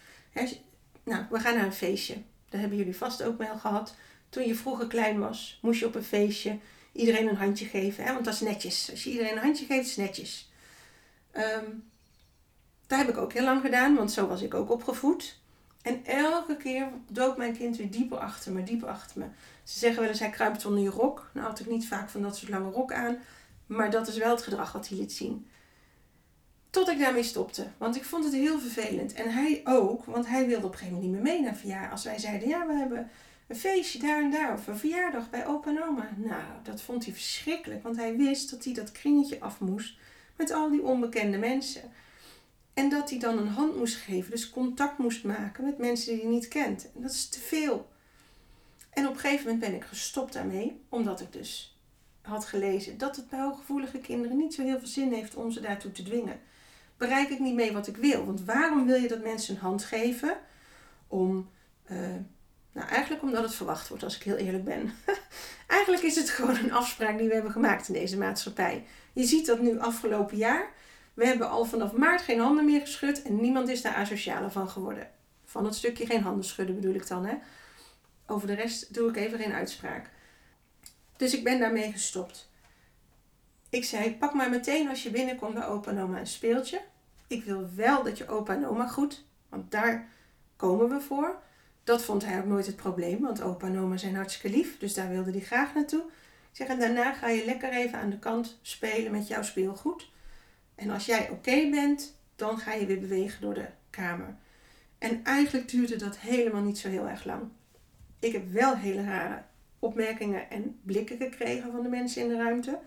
nou, 1.04 1.26
we 1.30 1.40
gaan 1.40 1.56
naar 1.56 1.66
een 1.66 1.74
feestje. 1.74 2.16
Daar 2.50 2.60
hebben 2.60 2.78
jullie 2.78 2.96
vast 2.96 3.24
ook 3.24 3.38
wel 3.38 3.58
gehad. 3.58 3.96
Toen 4.30 4.48
je 4.48 4.56
vroeger 4.56 4.88
klein 4.88 5.20
was, 5.20 5.60
moest 5.62 5.80
je 5.80 5.86
op 5.86 5.96
een 5.96 6.04
feestje 6.04 6.60
iedereen 6.92 7.28
een 7.28 7.36
handje 7.36 7.66
geven. 7.66 8.04
Hè? 8.04 8.14
Want 8.14 8.26
dat 8.26 8.34
is 8.34 8.40
netjes. 8.40 8.92
Als 8.92 9.04
je 9.04 9.10
iedereen 9.10 9.32
een 9.32 9.44
handje 9.44 9.66
geeft, 9.66 9.88
is 9.88 9.96
netjes. 9.96 10.52
Um, 11.34 11.84
dat 12.88 12.98
heb 12.98 13.10
ik 13.10 13.18
ook 13.18 13.34
heel 13.34 13.44
lang 13.44 13.62
gedaan, 13.62 13.96
want 13.96 14.12
zo 14.12 14.28
was 14.28 14.42
ik 14.42 14.54
ook 14.54 14.72
opgevoed. 14.72 15.40
En 15.82 16.06
elke 16.06 16.58
keer 16.58 16.88
dook 17.12 17.38
mijn 17.38 17.58
kind 17.58 17.78
weer 17.78 17.92
dieper 17.92 18.18
achter 18.18 18.52
me, 18.52 18.64
dieper 18.64 18.88
achter 18.88 19.20
me. 19.20 19.26
Ze 19.64 19.80
zeggen 19.80 20.02
wel 20.02 20.10
eens, 20.10 20.20
hij 20.20 20.30
kruipt 20.30 20.66
onder 20.66 20.84
je 20.84 20.90
rok. 20.90 21.30
Nou 21.34 21.48
had 21.48 21.60
ik 21.60 21.70
niet 21.70 21.88
vaak 21.88 22.10
van 22.10 22.22
dat 22.22 22.38
soort 22.38 22.52
lange 22.52 22.72
rok 22.72 22.94
aan. 22.94 23.18
Maar 23.66 23.92
dat 23.92 24.08
is 24.08 24.18
wel 24.18 24.32
het 24.32 24.42
gedrag 24.42 24.72
wat 24.72 24.88
hij 24.88 24.98
liet 24.98 25.14
zien. 25.14 25.48
Tot 26.70 26.90
ik 26.90 27.00
daarmee 27.00 27.24
stopte. 27.24 27.68
Want 27.78 27.96
ik 27.96 28.04
vond 28.04 28.24
het 28.24 28.34
heel 28.34 28.60
vervelend. 28.60 29.14
En 29.14 29.32
hij 29.32 29.62
ook, 29.64 30.06
want 30.06 30.28
hij 30.28 30.48
wilde 30.48 30.66
op 30.66 30.72
een 30.72 30.78
gegeven 30.78 31.00
moment 31.00 31.14
niet 31.14 31.24
meer 31.24 31.34
mee 31.34 31.44
naar 31.44 31.56
verjaardag. 31.56 31.92
Als 31.92 32.04
wij 32.04 32.20
zeiden, 32.20 32.48
ja, 32.48 32.68
we 32.68 32.74
hebben 32.74 33.10
een 33.48 33.56
feestje 33.56 34.00
daar 34.00 34.22
en 34.24 34.32
daar. 34.32 34.54
Of 34.54 34.68
een 34.68 34.78
verjaardag 34.78 35.30
bij 35.30 35.48
opa 35.48 35.70
en 35.70 35.84
oma. 35.84 36.10
Nou, 36.16 36.44
dat 36.64 36.82
vond 36.82 37.06
hij 37.06 37.14
verschrikkelijk. 37.14 37.84
Want 37.84 37.96
hij 37.96 38.16
wist 38.16 38.50
dat 38.50 38.64
hij 38.64 38.74
dat 38.74 38.92
kringetje 38.92 39.40
af 39.40 39.60
moest. 39.60 39.98
Met 40.36 40.52
al 40.52 40.70
die 40.70 40.84
onbekende 40.84 41.38
mensen. 41.38 41.82
En 42.78 42.90
dat 42.90 43.10
hij 43.10 43.20
dan 43.20 43.38
een 43.38 43.48
hand 43.48 43.78
moest 43.78 43.96
geven. 43.96 44.32
Dus 44.32 44.50
contact 44.50 44.98
moest 44.98 45.24
maken 45.24 45.64
met 45.64 45.78
mensen 45.78 46.14
die 46.14 46.22
hij 46.22 46.32
niet 46.32 46.48
kent. 46.48 46.92
En 46.96 47.02
dat 47.02 47.12
is 47.12 47.30
te 47.30 47.40
veel. 47.40 47.90
En 48.90 49.08
op 49.08 49.14
een 49.14 49.20
gegeven 49.20 49.46
moment 49.46 49.60
ben 49.60 49.74
ik 49.74 49.84
gestopt 49.84 50.34
daarmee. 50.34 50.82
Omdat 50.90 51.22
ik 51.22 51.34
dus 51.34 51.78
had 52.22 52.46
gelezen 52.46 52.98
dat 52.98 53.16
het 53.16 53.30
bij 53.30 53.40
hooggevoelige 53.40 53.98
kinderen 53.98 54.38
niet 54.38 54.54
zo 54.54 54.64
heel 54.64 54.80
veel 54.80 54.88
zin 54.88 55.14
heeft 55.14 55.36
om 55.36 55.52
ze 55.52 55.60
daartoe 55.60 55.92
te 55.92 56.04
dwingen. 56.04 56.40
Bereik 56.98 57.30
ik 57.30 57.40
niet 57.40 57.54
mee 57.54 57.72
wat 57.72 57.88
ik 57.88 57.98
wil. 57.98 58.26
Want 58.26 58.44
waarom 58.44 58.86
wil 58.86 59.02
je 59.02 59.08
dat 59.08 59.24
mensen 59.24 59.56
een 59.56 59.62
hand 59.62 59.84
geven? 59.84 60.38
Om... 61.08 61.50
Uh, 61.92 61.98
nou, 62.72 62.90
eigenlijk 62.90 63.24
omdat 63.24 63.44
het 63.44 63.56
verwacht 63.56 63.88
wordt, 63.88 64.04
als 64.04 64.16
ik 64.16 64.24
heel 64.24 64.36
eerlijk 64.36 64.64
ben. 64.64 64.94
eigenlijk 65.68 66.04
is 66.04 66.16
het 66.16 66.30
gewoon 66.30 66.56
een 66.58 66.74
afspraak 66.74 67.18
die 67.18 67.28
we 67.28 67.34
hebben 67.34 67.52
gemaakt 67.52 67.88
in 67.88 67.94
deze 67.94 68.18
maatschappij. 68.18 68.86
Je 69.14 69.24
ziet 69.24 69.46
dat 69.46 69.62
nu 69.62 69.80
afgelopen 69.80 70.38
jaar. 70.38 70.76
We 71.18 71.26
hebben 71.26 71.50
al 71.50 71.66
vanaf 71.66 71.92
maart 71.92 72.22
geen 72.22 72.40
handen 72.40 72.66
meer 72.66 72.82
geschud 72.82 73.22
en 73.22 73.42
niemand 73.42 73.70
is 73.70 73.82
daar 73.82 73.96
asocialer 73.96 74.52
van 74.52 74.70
geworden. 74.70 75.10
Van 75.46 75.66
het 75.66 75.76
stukje 75.76 76.06
geen 76.06 76.22
handen 76.22 76.46
schudden 76.46 76.76
bedoel 76.76 76.94
ik 76.94 77.08
dan. 77.08 77.26
Hè? 77.26 77.36
Over 78.26 78.48
de 78.48 78.54
rest 78.54 78.94
doe 78.94 79.10
ik 79.10 79.16
even 79.16 79.40
geen 79.40 79.54
uitspraak. 79.54 80.10
Dus 81.16 81.34
ik 81.34 81.44
ben 81.44 81.60
daarmee 81.60 81.92
gestopt. 81.92 82.50
Ik 83.70 83.84
zei, 83.84 84.16
pak 84.16 84.34
maar 84.34 84.50
meteen 84.50 84.90
als 84.90 85.04
je 85.04 85.10
binnenkomt 85.10 85.54
bij 85.54 85.66
opa 85.66 85.92
en 85.92 86.02
oma 86.02 86.20
een 86.20 86.28
speeltje. 86.28 86.82
Ik 87.28 87.44
wil 87.44 87.70
wel 87.76 88.04
dat 88.04 88.18
je 88.18 88.28
opa 88.28 88.54
en 88.54 88.68
oma 88.68 88.88
goed, 88.88 89.26
want 89.50 89.72
daar 89.72 90.08
komen 90.56 90.90
we 90.90 91.02
voor. 91.02 91.42
Dat 91.84 92.04
vond 92.04 92.26
hij 92.26 92.40
ook 92.40 92.46
nooit 92.46 92.66
het 92.66 92.76
probleem, 92.76 93.22
want 93.22 93.42
opa 93.42 93.68
en 93.68 93.80
oma 93.80 93.98
zijn 93.98 94.16
hartstikke 94.16 94.58
lief, 94.58 94.78
dus 94.78 94.94
daar 94.94 95.10
wilde 95.10 95.32
hij 95.32 95.42
graag 95.42 95.74
naartoe. 95.74 96.04
Ik 96.52 96.56
zeg, 96.56 96.68
en 96.68 96.80
daarna 96.80 97.14
ga 97.14 97.28
je 97.28 97.46
lekker 97.46 97.72
even 97.72 98.00
aan 98.00 98.10
de 98.10 98.20
kant 98.20 98.60
spelen 98.62 99.12
met 99.12 99.28
jouw 99.28 99.44
speelgoed. 99.44 100.16
En 100.78 100.90
als 100.90 101.06
jij 101.06 101.30
oké 101.30 101.70
bent, 101.70 102.18
dan 102.36 102.58
ga 102.58 102.74
je 102.74 102.86
weer 102.86 103.00
bewegen 103.00 103.42
door 103.42 103.54
de 103.54 103.68
kamer. 103.90 104.36
En 104.98 105.24
eigenlijk 105.24 105.70
duurde 105.70 105.96
dat 105.96 106.18
helemaal 106.18 106.62
niet 106.62 106.78
zo 106.78 106.90
heel 106.90 107.08
erg 107.08 107.26
lang. 107.26 107.50
Ik 108.20 108.32
heb 108.32 108.52
wel 108.52 108.76
hele 108.76 109.04
rare 109.04 109.44
opmerkingen 109.80 110.50
en 110.50 110.80
blikken 110.84 111.18
gekregen 111.18 111.72
van 111.72 111.84
de 111.84 111.90
mensen 111.90 112.22
in 112.22 112.28
de 112.28 112.36
ruimte. 112.36 112.80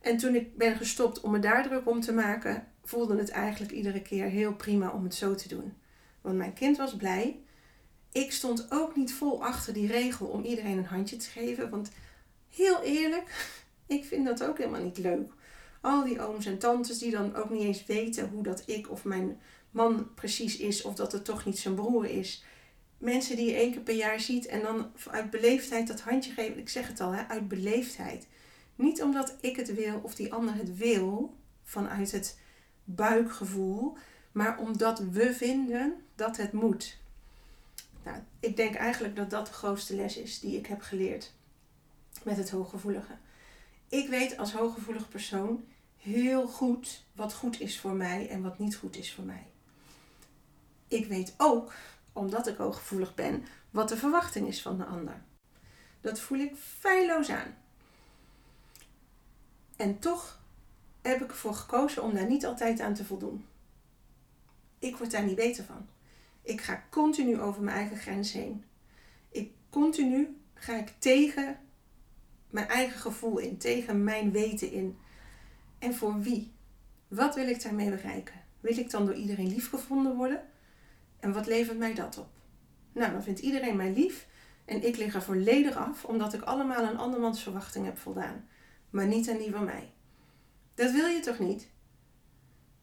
En 0.00 0.16
toen 0.16 0.34
ik 0.34 0.56
ben 0.56 0.76
gestopt 0.76 1.20
om 1.20 1.30
me 1.30 1.38
daar 1.38 1.62
druk 1.62 1.88
om 1.88 2.00
te 2.00 2.12
maken, 2.12 2.66
voelde 2.84 3.16
het 3.16 3.30
eigenlijk 3.30 3.72
iedere 3.72 4.02
keer 4.02 4.26
heel 4.26 4.54
prima 4.54 4.90
om 4.90 5.04
het 5.04 5.14
zo 5.14 5.34
te 5.34 5.48
doen. 5.48 5.72
Want 6.20 6.36
mijn 6.36 6.52
kind 6.52 6.76
was 6.76 6.96
blij 6.96 7.42
ik 8.12 8.32
stond 8.32 8.66
ook 8.70 8.96
niet 8.96 9.12
vol 9.12 9.44
achter 9.44 9.72
die 9.72 9.86
regel 9.86 10.26
om 10.26 10.44
iedereen 10.44 10.78
een 10.78 10.84
handje 10.84 11.16
te 11.16 11.30
geven. 11.30 11.70
Want 11.70 11.90
heel 12.48 12.82
eerlijk, 12.82 13.54
ik 13.86 14.04
vind 14.04 14.26
dat 14.26 14.44
ook 14.44 14.58
helemaal 14.58 14.82
niet 14.82 14.98
leuk. 14.98 15.32
Al 15.82 16.04
die 16.04 16.20
ooms 16.20 16.46
en 16.46 16.58
tantes 16.58 16.98
die 16.98 17.10
dan 17.10 17.34
ook 17.34 17.50
niet 17.50 17.62
eens 17.62 17.86
weten 17.86 18.28
hoe 18.28 18.42
dat 18.42 18.62
ik 18.66 18.90
of 18.90 19.04
mijn 19.04 19.40
man 19.70 20.14
precies 20.14 20.56
is, 20.56 20.82
of 20.82 20.94
dat 20.94 21.12
het 21.12 21.24
toch 21.24 21.44
niet 21.44 21.58
zijn 21.58 21.74
broer 21.74 22.06
is. 22.06 22.44
Mensen 22.98 23.36
die 23.36 23.46
je 23.46 23.54
één 23.54 23.72
keer 23.72 23.80
per 23.80 23.94
jaar 23.94 24.20
ziet 24.20 24.46
en 24.46 24.62
dan 24.62 24.92
uit 25.10 25.30
beleefdheid 25.30 25.86
dat 25.86 26.00
handje 26.00 26.32
geven. 26.32 26.58
Ik 26.58 26.68
zeg 26.68 26.86
het 26.86 27.00
al, 27.00 27.10
hè, 27.10 27.28
uit 27.28 27.48
beleefdheid. 27.48 28.26
Niet 28.74 29.02
omdat 29.02 29.36
ik 29.40 29.56
het 29.56 29.74
wil 29.74 30.00
of 30.02 30.14
die 30.14 30.32
ander 30.32 30.54
het 30.54 30.76
wil, 30.76 31.34
vanuit 31.62 32.10
het 32.10 32.38
buikgevoel, 32.84 33.96
maar 34.32 34.58
omdat 34.58 34.98
we 34.98 35.34
vinden 35.34 35.96
dat 36.14 36.36
het 36.36 36.52
moet. 36.52 36.98
Nou, 38.04 38.18
ik 38.40 38.56
denk 38.56 38.74
eigenlijk 38.74 39.16
dat 39.16 39.30
dat 39.30 39.46
de 39.46 39.52
grootste 39.52 39.94
les 39.94 40.16
is 40.16 40.40
die 40.40 40.56
ik 40.56 40.66
heb 40.66 40.80
geleerd 40.80 41.32
met 42.22 42.36
het 42.36 42.50
hooggevoelige. 42.50 43.12
Ik 43.88 44.08
weet 44.08 44.38
als 44.38 44.52
hooggevoelig 44.52 45.08
persoon 45.08 45.64
heel 46.02 46.46
goed 46.46 47.04
wat 47.12 47.34
goed 47.34 47.60
is 47.60 47.80
voor 47.80 47.92
mij 47.92 48.28
en 48.28 48.42
wat 48.42 48.58
niet 48.58 48.76
goed 48.76 48.96
is 48.96 49.14
voor 49.14 49.24
mij. 49.24 49.46
Ik 50.88 51.06
weet 51.06 51.34
ook, 51.36 51.72
omdat 52.12 52.46
ik 52.46 52.56
hooggevoelig 52.56 53.14
ben, 53.14 53.44
wat 53.70 53.88
de 53.88 53.96
verwachting 53.96 54.48
is 54.48 54.62
van 54.62 54.78
de 54.78 54.84
ander. 54.84 55.22
Dat 56.00 56.20
voel 56.20 56.38
ik 56.38 56.56
feilloos 56.56 57.30
aan. 57.30 57.56
En 59.76 59.98
toch 59.98 60.40
heb 61.02 61.22
ik 61.22 61.30
ervoor 61.30 61.54
gekozen 61.54 62.02
om 62.02 62.14
daar 62.14 62.28
niet 62.28 62.46
altijd 62.46 62.80
aan 62.80 62.94
te 62.94 63.04
voldoen. 63.04 63.46
Ik 64.78 64.96
word 64.96 65.10
daar 65.10 65.24
niet 65.24 65.36
beter 65.36 65.64
van. 65.64 65.86
Ik 66.42 66.60
ga 66.60 66.84
continu 66.90 67.40
over 67.40 67.62
mijn 67.62 67.76
eigen 67.76 67.96
grens 67.96 68.32
heen. 68.32 68.64
Ik 69.30 69.52
continu 69.70 70.36
ga 70.54 70.76
ik 70.76 70.92
tegen 70.98 71.58
mijn 72.50 72.68
eigen 72.68 73.00
gevoel 73.00 73.38
in, 73.38 73.58
tegen 73.58 74.04
mijn 74.04 74.30
weten 74.30 74.70
in. 74.70 74.98
En 75.82 75.94
voor 75.94 76.20
wie? 76.20 76.52
Wat 77.08 77.34
wil 77.34 77.48
ik 77.48 77.62
daarmee 77.62 77.90
bereiken? 77.90 78.34
Wil 78.60 78.78
ik 78.78 78.90
dan 78.90 79.06
door 79.06 79.14
iedereen 79.14 79.48
lief 79.48 79.68
gevonden 79.68 80.16
worden? 80.16 80.42
En 81.20 81.32
wat 81.32 81.46
levert 81.46 81.78
mij 81.78 81.94
dat 81.94 82.18
op? 82.18 82.28
Nou, 82.92 83.12
dan 83.12 83.22
vindt 83.22 83.40
iedereen 83.40 83.76
mij 83.76 83.92
lief 83.92 84.26
en 84.64 84.86
ik 84.86 84.96
lig 84.96 85.14
er 85.14 85.22
volledig 85.22 85.76
af 85.76 86.04
omdat 86.04 86.34
ik 86.34 86.42
allemaal 86.42 86.84
aan 86.84 86.96
andermans 86.96 87.42
verwachting 87.42 87.84
heb 87.84 87.98
voldaan, 87.98 88.48
maar 88.90 89.06
niet 89.06 89.30
aan 89.30 89.36
die 89.36 89.50
van 89.50 89.64
mij. 89.64 89.92
Dat 90.74 90.90
wil 90.90 91.06
je 91.06 91.20
toch 91.20 91.38
niet? 91.38 91.68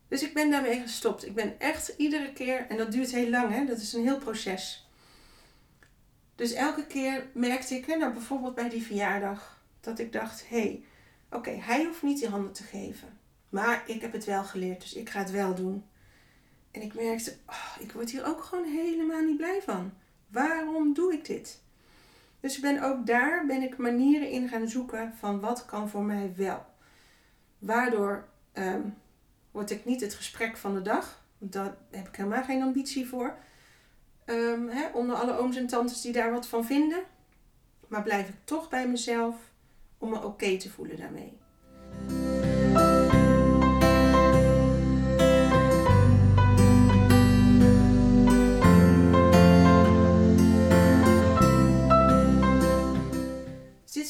Dus 0.07 0.23
ik 0.23 0.33
ben 0.33 0.51
daarmee 0.51 0.81
gestopt. 0.81 1.25
Ik 1.25 1.35
ben 1.35 1.59
echt 1.59 1.93
iedere 1.97 2.33
keer, 2.33 2.65
en 2.69 2.77
dat 2.77 2.91
duurt 2.91 3.11
heel 3.11 3.29
lang, 3.29 3.53
hè, 3.53 3.65
dat 3.65 3.77
is 3.77 3.93
een 3.93 4.03
heel 4.03 4.19
proces. 4.19 4.89
Dus 6.35 6.53
elke 6.53 6.85
keer 6.87 7.29
merkte 7.33 7.75
ik, 7.75 7.87
nou 7.87 8.13
bijvoorbeeld 8.13 8.55
bij 8.55 8.69
die 8.69 8.83
verjaardag, 8.83 9.63
Dat 9.79 9.99
ik 9.99 10.11
dacht, 10.11 10.49
hé, 10.49 10.61
hey, 10.61 10.83
oké, 11.31 11.49
hij 11.49 11.85
hoeft 11.85 12.01
niet 12.01 12.19
die 12.19 12.29
handen 12.29 12.53
te 12.53 12.63
geven. 12.63 13.19
Maar 13.49 13.83
ik 13.85 14.01
heb 14.01 14.11
het 14.11 14.25
wel 14.25 14.43
geleerd, 14.43 14.81
dus 14.81 14.93
ik 14.93 15.09
ga 15.09 15.19
het 15.19 15.31
wel 15.31 15.55
doen. 15.55 15.85
En 16.71 16.81
ik 16.81 16.93
merkte, 16.93 17.35
oh, 17.45 17.75
ik 17.79 17.91
word 17.91 18.11
hier 18.11 18.25
ook 18.25 18.43
gewoon 18.43 18.65
helemaal 18.65 19.21
niet 19.21 19.37
blij 19.37 19.61
van. 19.61 19.93
Waarom 20.27 20.93
doe 20.93 21.13
ik 21.13 21.25
dit? 21.25 21.61
Dus 22.39 22.59
ben 22.59 22.83
ook 22.83 23.05
daar 23.05 23.45
ben 23.45 23.61
ik 23.61 23.77
manieren 23.77 24.29
in 24.29 24.47
gaan 24.47 24.67
zoeken 24.67 25.13
van 25.13 25.39
wat 25.39 25.65
kan 25.65 25.89
voor 25.89 26.03
mij 26.03 26.33
wel. 26.35 26.65
Waardoor 27.59 28.27
um, 28.53 28.95
word 29.51 29.71
ik 29.71 29.85
niet 29.85 30.01
het 30.01 30.13
gesprek 30.13 30.57
van 30.57 30.73
de 30.73 30.81
dag. 30.81 31.23
Daar 31.37 31.75
heb 31.89 32.07
ik 32.07 32.15
helemaal 32.15 32.43
geen 32.43 32.61
ambitie 32.61 33.07
voor. 33.07 33.37
Um, 34.25 34.69
onder 34.93 35.15
alle 35.15 35.37
ooms 35.37 35.55
en 35.55 35.67
tantes 35.67 36.01
die 36.01 36.11
daar 36.11 36.31
wat 36.31 36.47
van 36.47 36.65
vinden. 36.65 37.03
Maar 37.87 38.03
blijf 38.03 38.29
ik 38.29 38.35
toch 38.43 38.69
bij 38.69 38.87
mezelf 38.87 39.35
om 39.99 40.09
me 40.09 40.23
oké 40.23 40.57
te 40.57 40.69
voelen 40.69 40.97
daarmee. 40.97 41.37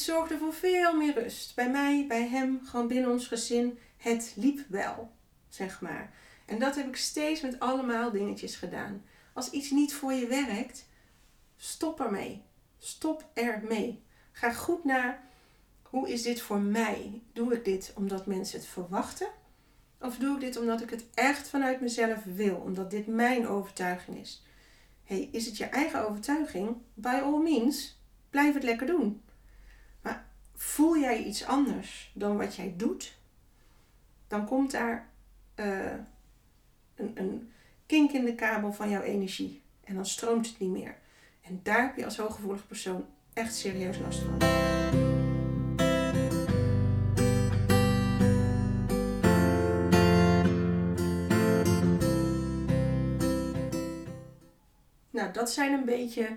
zorgde 0.00 0.38
voor 0.38 0.54
veel 0.54 0.96
meer 0.96 1.22
rust. 1.22 1.54
Bij 1.54 1.70
mij, 1.70 2.04
bij 2.08 2.28
hem, 2.28 2.60
gewoon 2.64 2.88
binnen 2.88 3.10
ons 3.10 3.26
gezin. 3.26 3.78
Het 3.96 4.32
liep 4.36 4.64
wel, 4.68 5.10
zeg 5.48 5.80
maar. 5.80 6.14
En 6.46 6.58
dat 6.58 6.74
heb 6.74 6.86
ik 6.86 6.96
steeds 6.96 7.40
met 7.40 7.60
allemaal 7.60 8.10
dingetjes 8.10 8.56
gedaan. 8.56 9.04
Als 9.34 9.50
iets 9.50 9.70
niet 9.70 9.94
voor 9.94 10.12
je 10.12 10.26
werkt, 10.26 10.88
stop 11.56 12.00
ermee. 12.00 12.42
Stop 12.78 13.30
ermee. 13.34 14.02
Ga 14.32 14.52
goed 14.52 14.84
naar 14.84 15.28
hoe 15.90 16.10
is 16.10 16.22
dit 16.22 16.40
voor 16.40 16.60
mij? 16.60 17.22
Doe 17.32 17.54
ik 17.54 17.64
dit 17.64 17.92
omdat 17.94 18.26
mensen 18.26 18.58
het 18.58 18.68
verwachten? 18.68 19.28
Of 20.00 20.16
doe 20.16 20.34
ik 20.34 20.40
dit 20.40 20.56
omdat 20.56 20.82
ik 20.82 20.90
het 20.90 21.04
echt 21.14 21.48
vanuit 21.48 21.80
mezelf 21.80 22.24
wil, 22.24 22.56
omdat 22.56 22.90
dit 22.90 23.06
mijn 23.06 23.48
overtuiging 23.48 24.18
is? 24.18 24.44
Hey, 25.04 25.28
is 25.32 25.46
het 25.46 25.56
je 25.56 25.64
eigen 25.64 26.08
overtuiging? 26.08 26.76
By 26.94 27.20
all 27.22 27.42
means, 27.42 28.00
blijf 28.30 28.54
het 28.54 28.62
lekker 28.62 28.86
doen. 28.86 29.22
Maar 30.02 30.26
voel 30.54 30.98
jij 30.98 31.24
iets 31.24 31.44
anders 31.44 32.12
dan 32.14 32.36
wat 32.36 32.56
jij 32.56 32.74
doet? 32.76 33.18
Dan 34.28 34.46
komt 34.46 34.70
daar 34.70 35.10
uh, 35.56 35.92
een, 36.94 37.10
een 37.14 37.52
kink 37.86 38.10
in 38.10 38.24
de 38.24 38.34
kabel 38.34 38.72
van 38.72 38.90
jouw 38.90 39.02
energie. 39.02 39.62
En 39.84 39.94
dan 39.94 40.06
stroomt 40.06 40.46
het 40.46 40.58
niet 40.58 40.70
meer. 40.70 40.98
En 41.40 41.60
daar 41.62 41.82
heb 41.82 41.96
je 41.96 42.04
als 42.04 42.16
hooggevoelig 42.16 42.66
persoon 42.66 43.06
echt 43.32 43.54
serieus 43.54 43.98
last 43.98 44.18
van. 44.18 44.69
Nou, 55.30 55.42
dat 55.42 55.54
zijn 55.54 55.72
een 55.72 55.84
beetje 55.84 56.36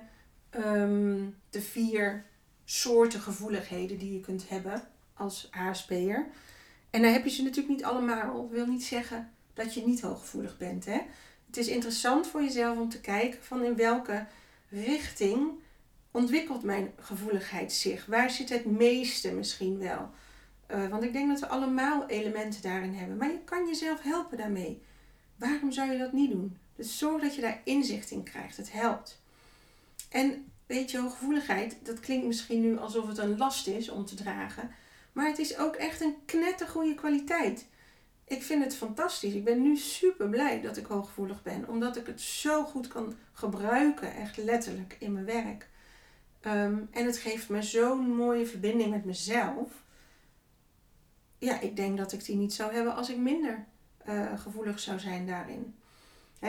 um, 0.51 1.35
de 1.49 1.61
vier 1.61 2.25
soorten 2.65 3.19
gevoeligheden 3.19 3.97
die 3.97 4.13
je 4.13 4.19
kunt 4.19 4.49
hebben 4.49 4.87
als 5.13 5.47
HSP'er. 5.51 6.27
En 6.89 7.01
dan 7.01 7.11
heb 7.11 7.23
je 7.23 7.29
ze 7.29 7.43
natuurlijk 7.43 7.75
niet 7.75 7.83
allemaal. 7.83 8.41
Dat 8.41 8.51
wil 8.51 8.65
niet 8.65 8.83
zeggen 8.83 9.31
dat 9.53 9.73
je 9.73 9.85
niet 9.85 10.01
hooggevoelig 10.01 10.57
bent. 10.57 10.85
Hè? 10.85 11.01
Het 11.45 11.57
is 11.57 11.67
interessant 11.67 12.27
voor 12.27 12.41
jezelf 12.41 12.77
om 12.77 12.89
te 12.89 13.01
kijken 13.01 13.43
van 13.43 13.63
in 13.63 13.75
welke 13.75 14.25
richting 14.69 15.49
ontwikkelt 16.11 16.63
mijn 16.63 16.91
gevoeligheid 16.99 17.73
zich? 17.73 18.05
Waar 18.05 18.29
zit 18.29 18.49
het 18.49 18.65
meeste 18.65 19.31
misschien 19.31 19.77
wel? 19.77 20.09
Uh, 20.71 20.87
want 20.87 21.03
ik 21.03 21.13
denk 21.13 21.29
dat 21.29 21.39
we 21.39 21.47
allemaal 21.47 22.07
elementen 22.07 22.61
daarin 22.61 22.93
hebben. 22.93 23.17
Maar 23.17 23.31
je 23.31 23.43
kan 23.43 23.67
jezelf 23.67 24.01
helpen 24.01 24.37
daarmee. 24.37 24.81
Waarom 25.35 25.71
zou 25.71 25.91
je 25.91 25.97
dat 25.97 26.11
niet 26.13 26.31
doen? 26.31 26.57
Dus 26.75 26.97
zorg 26.97 27.21
dat 27.21 27.35
je 27.35 27.41
daar 27.41 27.61
inzicht 27.63 28.11
in 28.11 28.23
krijgt. 28.23 28.57
Het 28.57 28.71
helpt. 28.71 29.21
En 30.09 30.51
weet 30.65 30.91
je, 30.91 30.99
hooggevoeligheid, 30.99 31.77
dat 31.83 31.99
klinkt 31.99 32.25
misschien 32.25 32.61
nu 32.61 32.77
alsof 32.77 33.07
het 33.07 33.17
een 33.17 33.37
last 33.37 33.67
is 33.67 33.89
om 33.89 34.05
te 34.05 34.15
dragen. 34.15 34.71
Maar 35.11 35.27
het 35.27 35.39
is 35.39 35.57
ook 35.57 35.75
echt 35.75 36.01
een 36.01 36.15
knettergoeie 36.25 36.95
kwaliteit. 36.95 37.67
Ik 38.25 38.43
vind 38.43 38.63
het 38.63 38.75
fantastisch. 38.75 39.33
Ik 39.33 39.43
ben 39.43 39.61
nu 39.61 39.77
super 39.77 40.29
blij 40.29 40.61
dat 40.61 40.77
ik 40.77 40.85
hooggevoelig 40.85 41.43
ben. 41.43 41.67
Omdat 41.67 41.97
ik 41.97 42.05
het 42.05 42.21
zo 42.21 42.63
goed 42.63 42.87
kan 42.87 43.13
gebruiken, 43.33 44.15
echt 44.15 44.37
letterlijk, 44.37 44.95
in 44.99 45.13
mijn 45.13 45.25
werk. 45.25 45.69
Ehm, 46.41 46.77
en 46.91 47.05
het 47.05 47.17
geeft 47.17 47.49
me 47.49 47.61
zo'n 47.61 48.15
mooie 48.15 48.45
verbinding 48.45 48.89
met 48.89 49.05
mezelf. 49.05 49.83
Ja, 51.37 51.59
ik 51.59 51.75
denk 51.75 51.97
dat 51.97 52.11
ik 52.11 52.25
die 52.25 52.35
niet 52.35 52.53
zou 52.53 52.73
hebben 52.73 52.95
als 52.95 53.09
ik 53.09 53.17
minder 53.17 53.65
uh, 54.07 54.39
gevoelig 54.39 54.79
zou 54.79 54.99
zijn 54.99 55.27
daarin. 55.27 55.75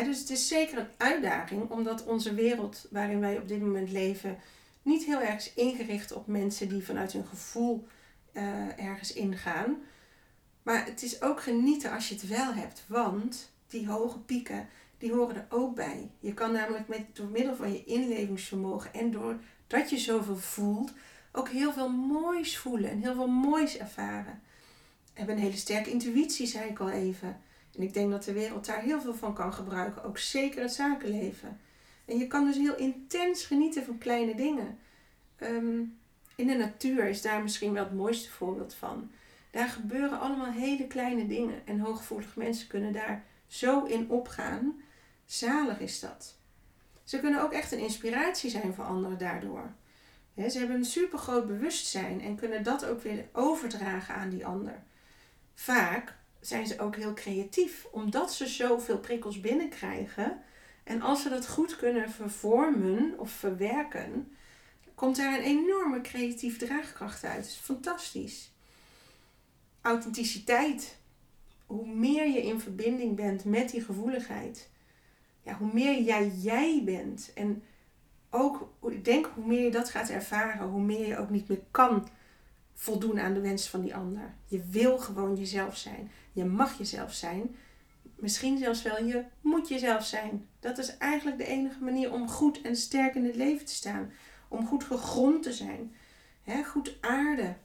Dus 0.02 0.18
het 0.18 0.30
is 0.30 0.48
zeker 0.48 0.78
een 0.78 0.88
uitdaging, 0.96 1.70
omdat 1.70 2.04
onze 2.04 2.34
wereld 2.34 2.86
waarin 2.90 3.20
wij 3.20 3.38
op 3.38 3.48
dit 3.48 3.60
moment 3.60 3.90
leven 3.90 4.38
niet 4.82 5.04
heel 5.04 5.20
erg 5.20 5.36
is 5.36 5.52
ingericht 5.54 6.12
op 6.12 6.26
mensen 6.26 6.68
die 6.68 6.84
vanuit 6.84 7.12
hun 7.12 7.26
gevoel 7.26 7.86
uh, 8.32 8.78
ergens 8.78 9.12
ingaan. 9.12 9.76
Maar 10.62 10.84
het 10.86 11.02
is 11.02 11.22
ook 11.22 11.42
genieten 11.42 11.90
als 11.92 12.08
je 12.08 12.14
het 12.14 12.28
wel 12.28 12.52
hebt, 12.52 12.84
want 12.86 13.52
die 13.66 13.88
hoge 13.88 14.18
pieken, 14.18 14.68
die 14.98 15.12
horen 15.12 15.36
er 15.36 15.46
ook 15.48 15.74
bij. 15.74 16.10
Je 16.20 16.34
kan 16.34 16.52
namelijk 16.52 16.88
met, 16.88 17.04
door 17.12 17.28
middel 17.28 17.56
van 17.56 17.72
je 17.72 17.84
inlevingsvermogen 17.84 18.94
en 18.94 19.10
doordat 19.10 19.90
je 19.90 19.98
zoveel 19.98 20.36
voelt, 20.36 20.92
ook 21.32 21.48
heel 21.48 21.72
veel 21.72 21.90
moois 21.90 22.58
voelen 22.58 22.90
en 22.90 23.00
heel 23.00 23.14
veel 23.14 23.28
moois 23.28 23.78
ervaren. 23.78 24.42
We 25.04 25.20
hebben 25.20 25.36
een 25.36 25.42
hele 25.42 25.56
sterke 25.56 25.90
intuïtie, 25.90 26.46
zei 26.46 26.68
ik 26.68 26.78
al 26.78 26.90
even. 26.90 27.40
En 27.76 27.82
ik 27.82 27.94
denk 27.94 28.10
dat 28.10 28.24
de 28.24 28.32
wereld 28.32 28.66
daar 28.66 28.80
heel 28.80 29.00
veel 29.00 29.14
van 29.14 29.34
kan 29.34 29.52
gebruiken, 29.52 30.04
ook 30.04 30.18
zeker 30.18 30.62
het 30.62 30.72
zakenleven. 30.72 31.60
En 32.04 32.18
je 32.18 32.26
kan 32.26 32.44
dus 32.44 32.56
heel 32.56 32.76
intens 32.76 33.44
genieten 33.44 33.84
van 33.84 33.98
kleine 33.98 34.34
dingen. 34.34 34.78
Ehm, 35.36 35.82
in 36.36 36.46
de 36.46 36.54
natuur 36.54 37.08
is 37.08 37.22
daar 37.22 37.42
misschien 37.42 37.72
wel 37.72 37.84
het 37.84 37.94
mooiste 37.94 38.30
voorbeeld 38.30 38.74
van. 38.74 39.10
Daar 39.50 39.68
gebeuren 39.68 40.20
allemaal 40.20 40.52
hele 40.52 40.86
kleine 40.86 41.26
dingen 41.26 41.66
en 41.66 41.78
hooggevoelige 41.78 42.38
mensen 42.38 42.68
kunnen 42.68 42.92
daar 42.92 43.24
zo 43.46 43.84
in 43.84 44.10
opgaan. 44.10 44.82
Zalig 45.24 45.80
is 45.80 46.00
dat. 46.00 46.38
Ze 47.04 47.20
kunnen 47.20 47.42
ook 47.42 47.52
echt 47.52 47.72
een 47.72 47.78
inspiratie 47.78 48.50
zijn 48.50 48.74
voor 48.74 48.84
anderen 48.84 49.18
daardoor. 49.18 49.72
ze 50.36 50.58
hebben 50.58 50.76
een 50.76 50.84
super 50.84 51.18
groot 51.18 51.46
bewustzijn 51.46 52.20
en 52.20 52.36
kunnen 52.36 52.62
dat 52.62 52.84
ook 52.84 53.02
weer 53.02 53.28
overdragen 53.32 54.14
aan 54.14 54.30
die 54.30 54.46
ander. 54.46 54.82
Vaak 55.54 56.16
zijn 56.46 56.66
ze 56.66 56.80
ook 56.80 56.96
heel 56.96 57.14
creatief, 57.14 57.86
omdat 57.90 58.32
ze 58.34 58.46
zoveel 58.46 58.98
prikkels 58.98 59.40
binnenkrijgen. 59.40 60.42
En 60.84 61.00
als 61.00 61.22
ze 61.22 61.28
dat 61.28 61.48
goed 61.48 61.76
kunnen 61.76 62.10
vervormen 62.10 63.18
of 63.18 63.30
verwerken, 63.30 64.36
komt 64.94 65.16
daar 65.16 65.38
een 65.38 65.44
enorme 65.44 66.00
creatieve 66.00 66.66
draagkracht 66.66 67.24
uit. 67.24 67.46
Is 67.46 67.60
fantastisch. 67.62 68.52
Authenticiteit. 69.80 70.96
Hoe 71.66 71.86
meer 71.86 72.28
je 72.28 72.42
in 72.42 72.60
verbinding 72.60 73.16
bent 73.16 73.44
met 73.44 73.70
die 73.70 73.84
gevoeligheid, 73.84 74.70
ja, 75.42 75.56
hoe 75.56 75.70
meer 75.72 76.02
jij 76.02 76.28
jij 76.28 76.82
bent. 76.84 77.30
En 77.34 77.62
ook, 78.30 78.72
ik 78.82 79.04
denk, 79.04 79.30
hoe 79.34 79.46
meer 79.46 79.64
je 79.64 79.70
dat 79.70 79.90
gaat 79.90 80.08
ervaren, 80.08 80.68
hoe 80.68 80.82
meer 80.82 81.06
je 81.06 81.18
ook 81.18 81.30
niet 81.30 81.48
meer 81.48 81.62
kan 81.70 82.08
voldoen 82.74 83.20
aan 83.20 83.34
de 83.34 83.40
wens 83.40 83.68
van 83.68 83.80
die 83.80 83.94
ander. 83.94 84.34
Je 84.46 84.62
wil 84.70 84.98
gewoon 84.98 85.36
jezelf 85.36 85.76
zijn. 85.76 86.10
Je 86.34 86.44
mag 86.44 86.78
jezelf 86.78 87.12
zijn. 87.12 87.56
Misschien 88.16 88.58
zelfs 88.58 88.82
wel 88.82 89.04
je 89.04 89.24
moet 89.40 89.68
jezelf 89.68 90.04
zijn. 90.04 90.48
Dat 90.60 90.78
is 90.78 90.96
eigenlijk 90.96 91.38
de 91.38 91.46
enige 91.46 91.82
manier 91.84 92.12
om 92.12 92.28
goed 92.28 92.60
en 92.60 92.76
sterk 92.76 93.14
in 93.14 93.24
het 93.24 93.36
leven 93.36 93.66
te 93.66 93.74
staan. 93.74 94.12
Om 94.48 94.66
goed 94.66 94.84
gegrond 94.84 95.42
te 95.42 95.52
zijn. 95.52 95.94
goed 96.66 96.96
aarde. 97.00 97.56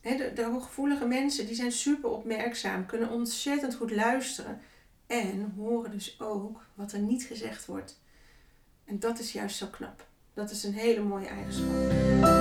de, 0.00 0.32
de 0.34 0.44
hooggevoelige 0.44 1.06
mensen 1.06 1.46
die 1.46 1.54
zijn 1.54 1.72
super 1.72 2.10
opmerkzaam, 2.10 2.86
kunnen 2.86 3.10
ontzettend 3.10 3.74
goed 3.74 3.90
luisteren. 3.90 4.60
En 5.06 5.52
horen 5.56 5.90
dus 5.90 6.20
ook 6.20 6.66
wat 6.74 6.92
er 6.92 7.00
niet 7.00 7.24
gezegd 7.24 7.66
wordt. 7.66 8.00
En 8.84 8.98
dat 8.98 9.18
is 9.18 9.32
juist 9.32 9.56
zo 9.56 9.66
knap. 9.66 10.06
Dat 10.34 10.50
is 10.50 10.64
een 10.64 10.74
hele 10.74 11.02
mooie 11.02 11.26
eigenschap. 11.26 12.35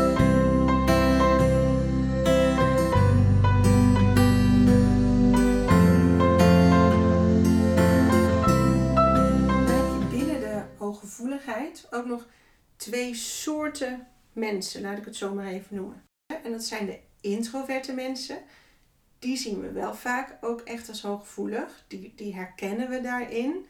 Gevoeligheid 10.95 11.88
ook 11.89 12.05
nog 12.05 12.25
twee 12.75 13.15
soorten 13.15 14.08
mensen, 14.34 14.81
laat 14.81 14.97
ik 14.97 15.05
het 15.05 15.15
zo 15.15 15.34
maar 15.34 15.47
even 15.47 15.75
noemen. 15.75 16.03
En 16.43 16.51
dat 16.51 16.63
zijn 16.63 16.86
de 16.86 16.99
introverte 17.21 17.93
mensen. 17.93 18.41
Die 19.19 19.38
zien 19.38 19.62
we 19.62 19.71
wel 19.71 19.95
vaak 19.95 20.38
ook 20.41 20.62
echt 20.62 20.89
als 20.89 21.01
hooggevoelig. 21.01 21.86
Die, 21.88 22.13
die 22.15 22.36
herkennen 22.36 22.89
we 22.89 23.01
daarin. 23.01 23.65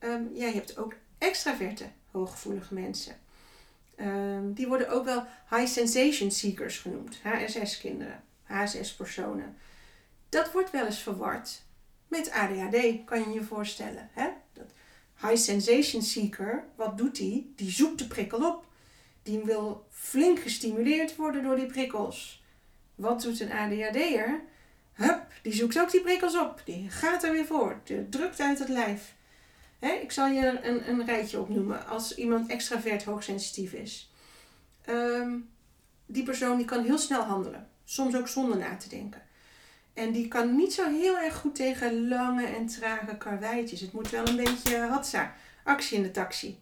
Um, 0.00 0.30
ja, 0.34 0.46
je 0.46 0.54
hebt 0.54 0.78
ook 0.78 0.94
extraverte 1.18 1.84
hooggevoelige 2.10 2.74
mensen. 2.74 3.16
Ehm, 3.96 4.52
die 4.52 4.66
worden 4.68 4.90
ook 4.90 5.04
wel 5.04 5.26
high 5.50 5.66
sensation 5.66 6.30
seekers 6.30 6.78
genoemd. 6.78 7.18
HSS-kinderen, 7.22 8.22
HSS-personen. 8.42 9.56
Dat 10.28 10.52
wordt 10.52 10.70
wel 10.70 10.86
eens 10.86 11.02
verward 11.02 11.62
met 12.08 12.30
ADHD, 12.30 13.04
kan 13.04 13.20
je 13.20 13.30
je 13.32 13.42
voorstellen. 13.42 14.08
Hè? 14.12 14.28
Dat 14.52 14.72
high 15.20 15.36
sensation 15.36 16.02
seeker, 16.02 16.64
wat 16.76 16.98
doet 16.98 17.16
die? 17.16 17.52
Die 17.56 17.70
zoekt 17.70 17.98
de 17.98 18.06
prikkel 18.06 18.48
op. 18.48 18.66
Die 19.22 19.38
wil 19.44 19.86
flink 19.90 20.38
gestimuleerd 20.38 21.16
worden 21.16 21.42
door 21.42 21.56
die 21.56 21.66
prikkels. 21.66 22.42
Wat 22.94 23.22
doet 23.22 23.40
een 23.40 23.52
ADHD'er? 23.52 24.40
Hup, 24.92 25.26
die 25.42 25.52
zoekt 25.52 25.78
ook 25.78 25.90
die 25.90 26.00
prikkels 26.00 26.38
op. 26.38 26.62
Die 26.64 26.90
gaat 26.90 27.24
er 27.24 27.32
weer 27.32 27.46
voor. 27.46 27.80
Die 27.84 28.08
drukt 28.08 28.40
uit 28.40 28.58
het 28.58 28.68
lijf. 28.68 29.14
ik 29.80 30.12
zal 30.12 30.26
je 30.26 30.60
een, 30.62 30.88
een 30.88 31.06
rijtje 31.06 31.40
opnoemen 31.40 31.86
als 31.86 32.16
iemand 32.16 32.50
extravert 32.50 33.04
hoogsensitief 33.04 33.72
is. 33.72 34.12
Ehm, 34.84 35.36
die 36.06 36.22
persoon 36.22 36.56
die 36.56 36.66
kan 36.66 36.84
heel 36.84 36.98
snel 36.98 37.22
handelen. 37.22 37.68
Soms 37.84 38.16
ook 38.16 38.28
zonder 38.28 38.58
na 38.58 38.76
te 38.76 38.88
denken. 38.88 39.22
En 39.98 40.12
die 40.12 40.28
kan 40.28 40.56
niet 40.56 40.72
zo 40.72 40.90
heel 40.90 41.18
erg 41.18 41.36
goed 41.36 41.54
tegen 41.54 42.08
lange 42.08 42.46
en 42.46 42.66
trage 42.66 43.16
karweitjes. 43.16 43.80
Het 43.80 43.92
moet 43.92 44.10
wel 44.10 44.28
een 44.28 44.36
beetje 44.36 44.76
hatsa. 44.76 45.34
Actie 45.64 45.96
in 45.96 46.02
de 46.02 46.10
taxi. 46.10 46.58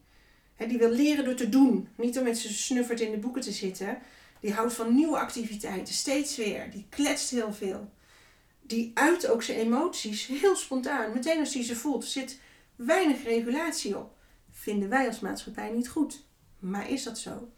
die 0.69 0.79
wil 0.79 0.91
leren 0.91 1.25
door 1.25 1.35
te 1.35 1.49
doen. 1.49 1.89
Niet 1.97 2.19
om 2.19 2.25
met 2.25 2.39
zijn 2.39 2.53
snuffert 2.53 3.01
in 3.01 3.11
de 3.11 3.17
boeken 3.17 3.43
te 3.43 3.53
zitten. 3.53 3.99
Die 4.41 4.53
houdt 4.53 4.73
van 4.73 4.95
nieuwe 4.95 5.19
activiteiten. 5.19 5.95
Steeds 5.95 6.37
weer. 6.37 6.71
Die 6.71 6.87
kletst 6.89 7.31
heel 7.31 7.53
veel. 7.53 7.91
Die 8.63 8.91
uit 8.95 9.29
ook 9.29 9.43
zijn 9.43 9.59
emoties 9.59 10.27
heel 10.27 10.57
spontaan. 10.57 11.13
Meteen 11.13 11.39
als 11.39 11.55
hij 11.55 11.63
ze 11.63 11.77
voelt. 11.77 12.03
Er 12.03 12.09
zit 12.09 12.41
weinig 12.77 13.25
regulatie 13.25 13.99
op. 13.99 14.17
Vinden 14.53 14.89
wij 14.89 15.07
als 15.07 15.21
maatschappij 15.21 15.71
niet 15.71 15.89
goed. 15.89 16.25
Maar 16.59 16.91
is 16.91 17.03
dat 17.03 17.19
zo? 17.19 17.49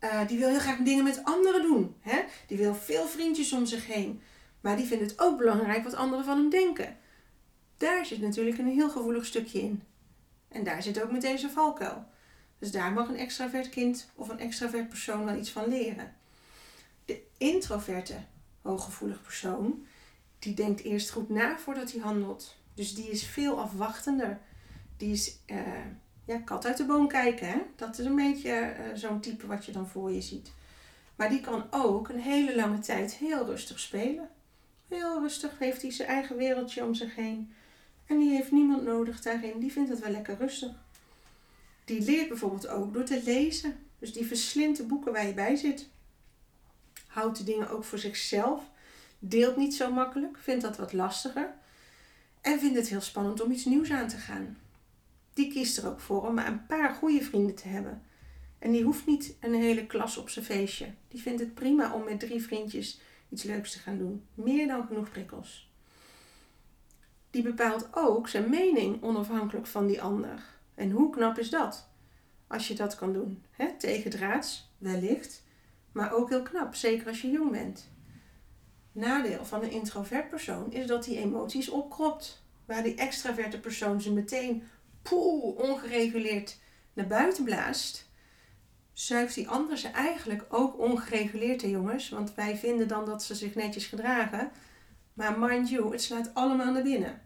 Uh, 0.00 0.26
die 0.26 0.38
wil 0.38 0.48
heel 0.48 0.58
graag 0.58 0.78
dingen 0.78 1.04
met 1.04 1.24
anderen 1.24 1.62
doen. 1.62 1.94
Hè? 2.00 2.22
Die 2.46 2.58
wil 2.58 2.74
veel 2.74 3.06
vriendjes 3.06 3.52
om 3.52 3.66
zich 3.66 3.86
heen. 3.86 4.22
Maar 4.60 4.76
die 4.76 4.86
vindt 4.86 5.10
het 5.10 5.20
ook 5.20 5.38
belangrijk 5.38 5.84
wat 5.84 5.94
anderen 5.94 6.24
van 6.24 6.36
hem 6.36 6.50
denken. 6.50 6.96
Daar 7.76 8.06
zit 8.06 8.20
natuurlijk 8.20 8.58
een 8.58 8.66
heel 8.66 8.90
gevoelig 8.90 9.26
stukje 9.26 9.60
in. 9.60 9.82
En 10.48 10.64
daar 10.64 10.82
zit 10.82 11.02
ook 11.02 11.12
meteen 11.12 11.38
zijn 11.38 11.52
valkuil. 11.52 12.04
Dus 12.58 12.70
daar 12.70 12.92
mag 12.92 13.08
een 13.08 13.16
extravert 13.16 13.68
kind 13.68 14.10
of 14.14 14.28
een 14.28 14.38
extravert 14.38 14.88
persoon 14.88 15.24
wel 15.24 15.36
iets 15.36 15.50
van 15.50 15.68
leren. 15.68 16.14
De 17.04 17.22
introverte 17.38 18.16
hooggevoelig 18.62 19.22
persoon, 19.22 19.86
die 20.38 20.54
denkt 20.54 20.82
eerst 20.82 21.10
goed 21.10 21.28
na 21.28 21.58
voordat 21.58 21.92
hij 21.92 22.00
handelt. 22.00 22.56
Dus 22.74 22.94
die 22.94 23.10
is 23.10 23.26
veel 23.26 23.60
afwachtender. 23.60 24.40
Die 24.96 25.12
is 25.12 25.36
uh, 25.46 25.58
ja, 26.30 26.38
kat 26.44 26.66
uit 26.66 26.76
de 26.76 26.84
boom 26.84 27.08
kijken. 27.08 27.48
Hè? 27.48 27.58
Dat 27.76 27.98
is 27.98 28.04
een 28.04 28.16
beetje 28.16 28.50
uh, 28.50 28.84
zo'n 28.94 29.20
type 29.20 29.46
wat 29.46 29.64
je 29.64 29.72
dan 29.72 29.88
voor 29.88 30.12
je 30.12 30.20
ziet. 30.20 30.52
Maar 31.16 31.28
die 31.28 31.40
kan 31.40 31.64
ook 31.70 32.08
een 32.08 32.20
hele 32.20 32.54
lange 32.54 32.78
tijd 32.78 33.14
heel 33.14 33.44
rustig 33.44 33.80
spelen. 33.80 34.28
Heel 34.88 35.20
rustig 35.20 35.58
heeft 35.58 35.82
hij 35.82 35.90
zijn 35.90 36.08
eigen 36.08 36.36
wereldje 36.36 36.84
om 36.84 36.94
zich 36.94 37.14
heen. 37.14 37.52
En 38.06 38.18
die 38.18 38.30
heeft 38.30 38.50
niemand 38.50 38.82
nodig 38.82 39.20
daarin. 39.20 39.58
Die 39.58 39.72
vindt 39.72 39.90
het 39.90 39.98
wel 39.98 40.10
lekker 40.10 40.36
rustig. 40.36 40.72
Die 41.84 42.02
leert 42.02 42.28
bijvoorbeeld 42.28 42.68
ook 42.68 42.92
door 42.92 43.04
te 43.04 43.22
lezen. 43.24 43.76
Dus 43.98 44.12
die 44.12 44.26
verslindt 44.26 44.76
de 44.76 44.84
boeken 44.84 45.12
waar 45.12 45.26
je 45.26 45.34
bij 45.34 45.56
zit. 45.56 45.88
Houdt 47.06 47.38
de 47.38 47.44
dingen 47.44 47.70
ook 47.70 47.84
voor 47.84 47.98
zichzelf. 47.98 48.62
Deelt 49.18 49.56
niet 49.56 49.74
zo 49.74 49.92
makkelijk. 49.92 50.38
Vindt 50.38 50.62
dat 50.62 50.76
wat 50.76 50.92
lastiger. 50.92 51.54
En 52.40 52.58
vindt 52.58 52.76
het 52.76 52.88
heel 52.88 53.00
spannend 53.00 53.40
om 53.40 53.50
iets 53.50 53.64
nieuws 53.64 53.90
aan 53.90 54.08
te 54.08 54.16
gaan 54.16 54.56
die 55.32 55.52
kiest 55.52 55.78
er 55.78 55.88
ook 55.88 56.00
voor 56.00 56.26
om 56.26 56.34
maar 56.34 56.46
een 56.46 56.66
paar 56.66 56.94
goede 56.94 57.22
vrienden 57.22 57.54
te 57.54 57.68
hebben. 57.68 58.02
En 58.58 58.72
die 58.72 58.82
hoeft 58.82 59.06
niet 59.06 59.36
een 59.40 59.54
hele 59.54 59.86
klas 59.86 60.16
op 60.16 60.28
zijn 60.28 60.44
feestje. 60.44 60.94
Die 61.08 61.20
vindt 61.20 61.40
het 61.40 61.54
prima 61.54 61.92
om 61.94 62.04
met 62.04 62.20
drie 62.20 62.42
vriendjes 62.42 63.00
iets 63.28 63.42
leuks 63.42 63.72
te 63.72 63.78
gaan 63.78 63.98
doen. 63.98 64.24
Meer 64.34 64.66
dan 64.66 64.86
genoeg 64.86 65.10
prikkels. 65.10 65.70
Die 67.30 67.42
bepaalt 67.42 67.88
ook 67.92 68.28
zijn 68.28 68.50
mening 68.50 69.02
onafhankelijk 69.02 69.66
van 69.66 69.86
die 69.86 70.02
ander. 70.02 70.44
En 70.74 70.90
hoe 70.90 71.10
knap 71.10 71.38
is 71.38 71.50
dat? 71.50 71.88
Als 72.46 72.68
je 72.68 72.74
dat 72.74 72.94
kan 72.94 73.12
doen. 73.12 73.44
He, 73.50 73.76
tegendraads, 73.78 74.72
wellicht. 74.78 75.42
Maar 75.92 76.12
ook 76.12 76.28
heel 76.28 76.42
knap, 76.42 76.74
zeker 76.74 77.06
als 77.06 77.20
je 77.20 77.30
jong 77.30 77.50
bent. 77.50 77.90
Nadeel 78.92 79.44
van 79.44 79.62
een 79.62 79.70
introvert 79.70 80.28
persoon 80.30 80.72
is 80.72 80.86
dat 80.86 81.06
hij 81.06 81.16
emoties 81.16 81.68
opkropt. 81.68 82.42
Waar 82.64 82.82
die 82.82 82.94
extraverte 82.94 83.60
persoon 83.60 84.00
ze 84.00 84.12
meteen 84.12 84.62
poeh, 85.02 85.58
ongereguleerd 85.58 86.58
naar 86.92 87.06
buiten 87.06 87.44
blaast, 87.44 88.08
zuigt 88.92 89.34
die 89.34 89.48
ander 89.48 89.78
ze 89.78 89.88
eigenlijk 89.88 90.44
ook 90.48 90.78
ongereguleerd, 90.78 91.62
hè 91.62 91.68
jongens. 91.68 92.08
Want 92.08 92.34
wij 92.34 92.56
vinden 92.56 92.88
dan 92.88 93.04
dat 93.04 93.22
ze 93.22 93.34
zich 93.34 93.54
netjes 93.54 93.86
gedragen. 93.86 94.50
Maar 95.14 95.38
mind 95.38 95.68
you, 95.68 95.92
het 95.92 96.02
slaat 96.02 96.34
allemaal 96.34 96.72
naar 96.72 96.82
binnen. 96.82 97.20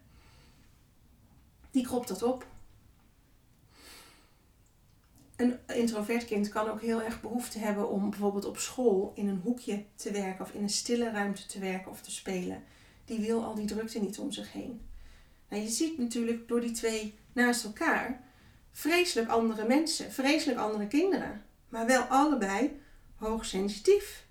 Die 1.71 1.83
kropt 1.83 2.07
dat 2.07 2.23
op. 2.23 2.47
Een 5.35 5.59
introvert 5.67 6.25
kind 6.25 6.49
kan 6.49 6.69
ook 6.69 6.81
heel 6.81 7.01
erg 7.01 7.21
behoefte 7.21 7.59
hebben 7.59 7.89
om 7.89 8.09
bijvoorbeeld 8.09 8.45
op 8.45 8.57
school 8.57 9.11
in 9.15 9.27
een 9.27 9.41
hoekje 9.43 9.83
te 9.95 10.11
werken 10.11 10.45
of 10.45 10.51
in 10.51 10.63
een 10.63 10.69
stille 10.69 11.11
ruimte 11.11 11.45
te 11.45 11.59
werken 11.59 11.91
of 11.91 12.01
te 12.01 12.11
spelen. 12.11 12.63
Die 13.05 13.19
wil 13.19 13.43
al 13.43 13.55
die 13.55 13.65
drukte 13.65 13.99
niet 13.99 14.19
om 14.19 14.31
zich 14.31 14.51
heen. 14.51 14.81
Nou, 15.49 15.61
je 15.61 15.69
ziet 15.69 15.97
natuurlijk 15.97 16.47
door 16.47 16.61
die 16.61 16.71
twee 16.71 17.13
naast 17.35 17.63
elkaar 17.63 18.23
vreselijk 18.71 19.29
andere 19.29 19.67
mensen, 19.67 20.11
vreselijk 20.11 20.59
andere 20.59 20.87
kinderen, 20.87 21.45
maar 21.69 21.85
wel 21.85 22.01
allebei 22.01 22.81
hoogsensitief. 23.15 24.27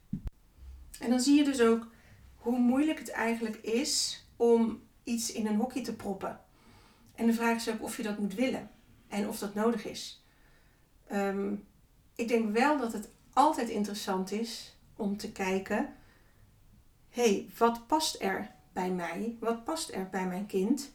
En 1.01 1.11
dan 1.11 1.21
zie 1.21 1.37
je 1.37 1.45
dus 1.45 1.61
ook 1.61 1.87
hoe 2.35 2.59
moeilijk 2.59 2.99
het 2.99 3.11
eigenlijk 3.11 3.57
is 3.57 4.25
om 4.37 4.83
iets 5.03 5.33
in 5.33 5.47
een 5.47 5.57
hokje 5.57 5.81
te 5.81 5.97
proppen. 5.97 6.41
En 7.15 7.27
de 7.27 7.33
vraag 7.33 7.57
is 7.57 7.71
ook 7.71 7.83
of 7.83 7.97
je 7.97 8.03
dat 8.03 8.19
moet 8.19 8.35
willen 8.35 8.71
en 9.09 9.29
of 9.29 9.39
dat 9.39 9.55
nodig 9.55 9.85
is. 9.85 10.25
Ehm, 11.07 11.55
ik 12.15 12.29
denk 12.29 12.53
wel 12.53 12.79
dat 12.79 12.93
het 12.93 13.09
altijd 13.33 13.69
interessant 13.69 14.33
is 14.33 14.77
om 14.97 15.17
te 15.17 15.33
kijken: 15.33 15.95
hey, 17.09 17.49
wat 17.59 17.87
past 17.87 18.23
er 18.23 18.51
bij 18.73 18.91
mij? 18.91 19.37
Wat 19.41 19.65
past 19.65 19.93
er 19.93 20.09
bij 20.09 20.27
mijn 20.27 20.47
kind? 20.47 20.93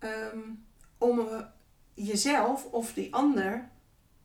Um, 0.00 0.64
om 1.04 1.28
jezelf 1.94 2.64
of 2.64 2.92
die 2.92 3.14
ander 3.14 3.68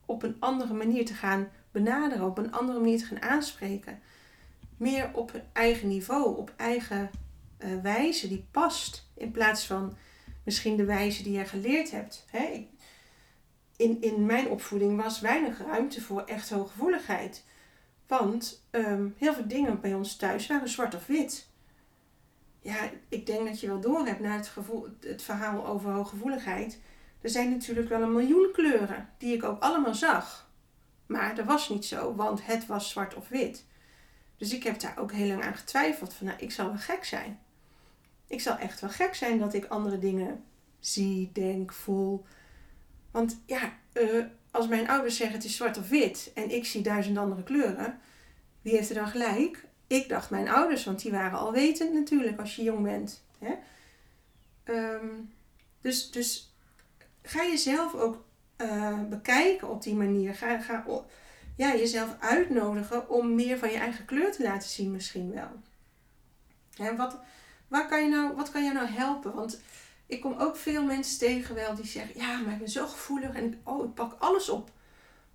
op 0.06 0.22
een 0.22 0.36
andere 0.38 0.74
manier 0.74 1.04
te 1.04 1.14
gaan 1.14 1.48
benaderen, 1.70 2.26
op 2.26 2.38
een 2.38 2.52
andere 2.52 2.78
manier 2.78 2.98
te 2.98 3.04
gaan 3.04 3.22
aanspreken. 3.22 4.00
Meer 4.76 5.10
op 5.14 5.42
eigen 5.52 5.88
niveau, 5.88 6.36
op 6.36 6.52
eigen 6.56 7.10
uh, 7.58 7.80
wijze 7.82 8.28
die 8.28 8.46
past, 8.50 9.10
in 9.14 9.30
plaats 9.30 9.66
van 9.66 9.96
misschien 10.44 10.76
de 10.76 10.84
wijze 10.84 11.22
die 11.22 11.38
je 11.38 11.44
geleerd 11.44 11.90
hebt. 11.90 12.24
Hè? 12.30 12.68
In, 13.76 14.02
in 14.02 14.26
mijn 14.26 14.48
opvoeding 14.48 15.02
was 15.02 15.20
weinig 15.20 15.58
ruimte 15.58 16.00
voor 16.00 16.22
echt 16.22 16.50
hooggevoeligheid. 16.50 17.44
Want 18.06 18.66
um, 18.70 19.14
heel 19.18 19.34
veel 19.34 19.48
dingen 19.48 19.80
bij 19.80 19.94
ons 19.94 20.16
thuis 20.16 20.46
waren 20.46 20.68
zwart 20.68 20.94
of 20.94 21.06
wit 21.06 21.49
ja, 22.60 22.90
ik 23.08 23.26
denk 23.26 23.46
dat 23.46 23.60
je 23.60 23.66
wel 23.66 23.80
door 23.80 24.06
hebt 24.06 24.20
naar 24.20 24.36
het, 24.36 24.48
gevoel, 24.48 24.88
het 25.00 25.22
verhaal 25.22 25.66
over 25.66 25.90
hooggevoeligheid. 25.90 26.80
Er 27.20 27.30
zijn 27.30 27.50
natuurlijk 27.50 27.88
wel 27.88 28.02
een 28.02 28.12
miljoen 28.12 28.50
kleuren 28.52 29.08
die 29.18 29.34
ik 29.34 29.44
ook 29.44 29.62
allemaal 29.62 29.94
zag. 29.94 30.50
Maar 31.06 31.34
dat 31.34 31.46
was 31.46 31.68
niet 31.68 31.84
zo, 31.84 32.14
want 32.14 32.46
het 32.46 32.66
was 32.66 32.90
zwart 32.90 33.14
of 33.14 33.28
wit. 33.28 33.64
Dus 34.36 34.52
ik 34.52 34.62
heb 34.62 34.80
daar 34.80 34.98
ook 34.98 35.12
heel 35.12 35.26
lang 35.26 35.44
aan 35.44 35.56
getwijfeld. 35.56 36.14
Van 36.14 36.26
nou, 36.26 36.38
ik 36.38 36.50
zal 36.50 36.66
wel 36.66 36.78
gek 36.78 37.04
zijn. 37.04 37.38
Ik 38.26 38.40
zal 38.40 38.56
echt 38.56 38.80
wel 38.80 38.90
gek 38.90 39.14
zijn 39.14 39.38
dat 39.38 39.54
ik 39.54 39.64
andere 39.64 39.98
dingen 39.98 40.44
zie, 40.80 41.30
denk, 41.32 41.72
voel. 41.72 42.24
Want 43.10 43.40
ja, 43.46 43.72
uh, 43.92 44.24
als 44.50 44.68
mijn 44.68 44.88
ouders 44.88 45.16
zeggen 45.16 45.36
het 45.36 45.44
is 45.44 45.56
zwart 45.56 45.78
of 45.78 45.88
wit 45.88 46.30
en 46.34 46.50
ik 46.50 46.66
zie 46.66 46.82
duizend 46.82 47.18
andere 47.18 47.42
kleuren, 47.42 48.00
wie 48.62 48.74
heeft 48.74 48.88
er 48.88 48.94
dan 48.94 49.08
gelijk? 49.08 49.64
Ik 49.90 50.08
dacht 50.08 50.30
mijn 50.30 50.48
ouders, 50.48 50.84
want 50.84 51.02
die 51.02 51.10
waren 51.10 51.38
al 51.38 51.52
wetend 51.52 51.92
natuurlijk 51.92 52.38
als 52.38 52.56
je 52.56 52.62
jong 52.62 52.82
bent. 52.82 53.22
Hè? 53.38 53.54
Ehm, 54.64 55.06
dus, 55.80 56.10
dus 56.10 56.54
ga 57.22 57.42
jezelf 57.42 57.94
ook 57.94 58.24
uh, 58.56 58.98
bekijken 59.08 59.68
op 59.68 59.82
die 59.82 59.94
manier. 59.94 60.34
Ga, 60.34 60.58
ga 60.58 60.84
ja, 61.56 61.74
jezelf 61.76 62.16
uitnodigen 62.18 63.08
om 63.08 63.34
meer 63.34 63.58
van 63.58 63.70
je 63.70 63.76
eigen 63.76 64.04
kleur 64.04 64.32
te 64.32 64.42
laten 64.42 64.68
zien 64.68 64.90
misschien 64.90 65.32
wel. 65.32 65.50
Hè, 66.74 66.96
wat, 66.96 67.18
waar 67.68 67.88
kan 67.88 68.02
je 68.02 68.08
nou, 68.08 68.36
wat 68.36 68.50
kan 68.50 68.64
je 68.64 68.72
nou 68.72 68.86
helpen? 68.86 69.34
Want 69.34 69.60
ik 70.06 70.20
kom 70.20 70.34
ook 70.38 70.56
veel 70.56 70.84
mensen 70.84 71.18
tegen 71.18 71.54
wel 71.54 71.74
die 71.74 71.86
zeggen... 71.86 72.20
Ja, 72.20 72.38
maar 72.38 72.52
ik 72.52 72.58
ben 72.58 72.68
zo 72.68 72.86
gevoelig 72.86 73.34
en 73.34 73.60
oh, 73.64 73.84
ik 73.84 73.94
pak 73.94 74.16
alles 74.18 74.48
op. 74.48 74.70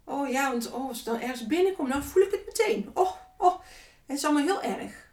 Oh 0.03 0.29
ja, 0.29 0.51
want 0.51 0.71
oh, 0.71 0.87
als 0.87 0.99
ik 0.99 1.05
dan 1.05 1.19
ergens 1.19 1.47
binnenkom, 1.47 1.89
dan 1.89 2.03
voel 2.03 2.23
ik 2.23 2.31
het 2.31 2.45
meteen. 2.45 2.89
Oh, 2.93 3.11
oh. 3.37 3.59
Het 4.05 4.17
is 4.17 4.25
allemaal 4.25 4.43
heel 4.43 4.61
erg. 4.61 5.09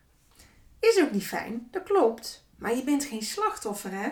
Is 0.81 1.01
ook 1.01 1.11
niet 1.13 1.27
fijn, 1.27 1.69
dat 1.71 1.83
klopt. 1.83 2.47
Maar 2.57 2.77
je 2.77 2.85
bent 2.85 3.05
geen 3.05 3.23
slachtoffer, 3.23 3.93
hè? 3.93 4.09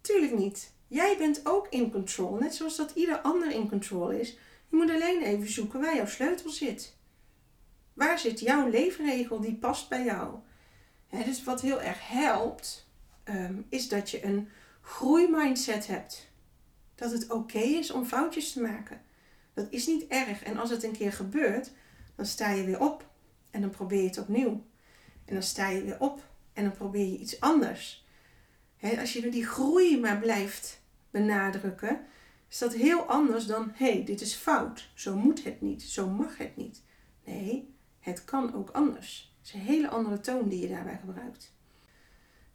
Tuurlijk 0.00 0.38
niet. 0.38 0.72
Jij 0.88 1.16
bent 1.18 1.40
ook 1.46 1.66
in 1.70 1.90
control. 1.90 2.36
Net 2.36 2.54
zoals 2.54 2.76
dat 2.76 2.90
ieder 2.94 3.20
ander 3.20 3.50
in 3.50 3.68
control 3.68 4.10
is, 4.10 4.38
Je 4.68 4.76
moet 4.76 4.90
alleen 4.90 5.22
even 5.22 5.52
zoeken 5.52 5.80
waar 5.80 5.96
jouw 5.96 6.06
sleutel 6.06 6.50
zit. 6.50 6.96
Waar 7.92 8.18
zit 8.18 8.40
jouw 8.40 8.68
leefregel 8.68 9.40
die 9.40 9.54
past 9.54 9.88
bij 9.88 10.04
jou? 10.04 10.34
dus 11.24 11.44
wat 11.44 11.60
heel 11.60 11.80
erg 11.80 12.08
helpt, 12.08 12.88
ehm, 13.24 13.62
is 13.68 13.88
dat 13.88 14.10
je 14.10 14.24
een 14.24 14.48
groeimindset 14.80 15.86
hebt. 15.86 16.30
Dat 16.94 17.10
het 17.10 17.30
oké 17.30 17.58
is 17.58 17.90
om 17.90 18.04
foutjes 18.04 18.52
te 18.52 18.60
maken. 18.60 19.00
Dat 19.54 19.66
is 19.70 19.86
niet 19.86 20.06
erg. 20.06 20.42
En 20.42 20.58
als 20.58 20.70
het 20.70 20.82
een 20.82 20.96
keer 20.96 21.12
gebeurt, 21.12 21.70
dan 22.14 22.26
sta 22.26 22.50
je 22.50 22.64
weer 22.64 22.80
op 22.80 23.10
en 23.56 23.62
dan 23.62 23.70
probeer 23.70 24.00
je 24.00 24.08
het 24.08 24.18
opnieuw. 24.18 24.64
En 25.24 25.34
dan 25.34 25.42
sta 25.42 25.68
je 25.68 25.82
weer 25.82 26.00
op 26.00 26.28
en 26.52 26.64
dan 26.64 26.72
probeer 26.72 27.06
je 27.06 27.18
iets 27.18 27.40
anders. 27.40 28.04
als 28.98 29.12
je 29.12 29.28
die 29.28 29.46
groei 29.46 30.00
maar 30.00 30.18
blijft 30.18 30.80
benadrukken, 31.10 32.00
is 32.48 32.58
dat 32.58 32.74
heel 32.74 33.00
anders 33.00 33.46
dan: 33.46 33.72
hé, 33.74 33.92
hey, 33.92 34.04
dit 34.04 34.20
is 34.20 34.34
fout. 34.34 34.88
Zo 34.94 35.16
moet 35.16 35.44
het 35.44 35.60
niet. 35.60 35.82
Zo 35.82 36.08
mag 36.08 36.38
het 36.38 36.56
niet. 36.56 36.82
Nee, 37.24 37.74
het 38.00 38.24
kan 38.24 38.54
ook 38.54 38.70
anders. 38.70 39.34
Het 39.38 39.46
is 39.46 39.54
een 39.54 39.66
hele 39.66 39.88
andere 39.88 40.20
toon 40.20 40.48
die 40.48 40.60
je 40.60 40.68
daarbij 40.68 40.98
gebruikt. 41.00 41.54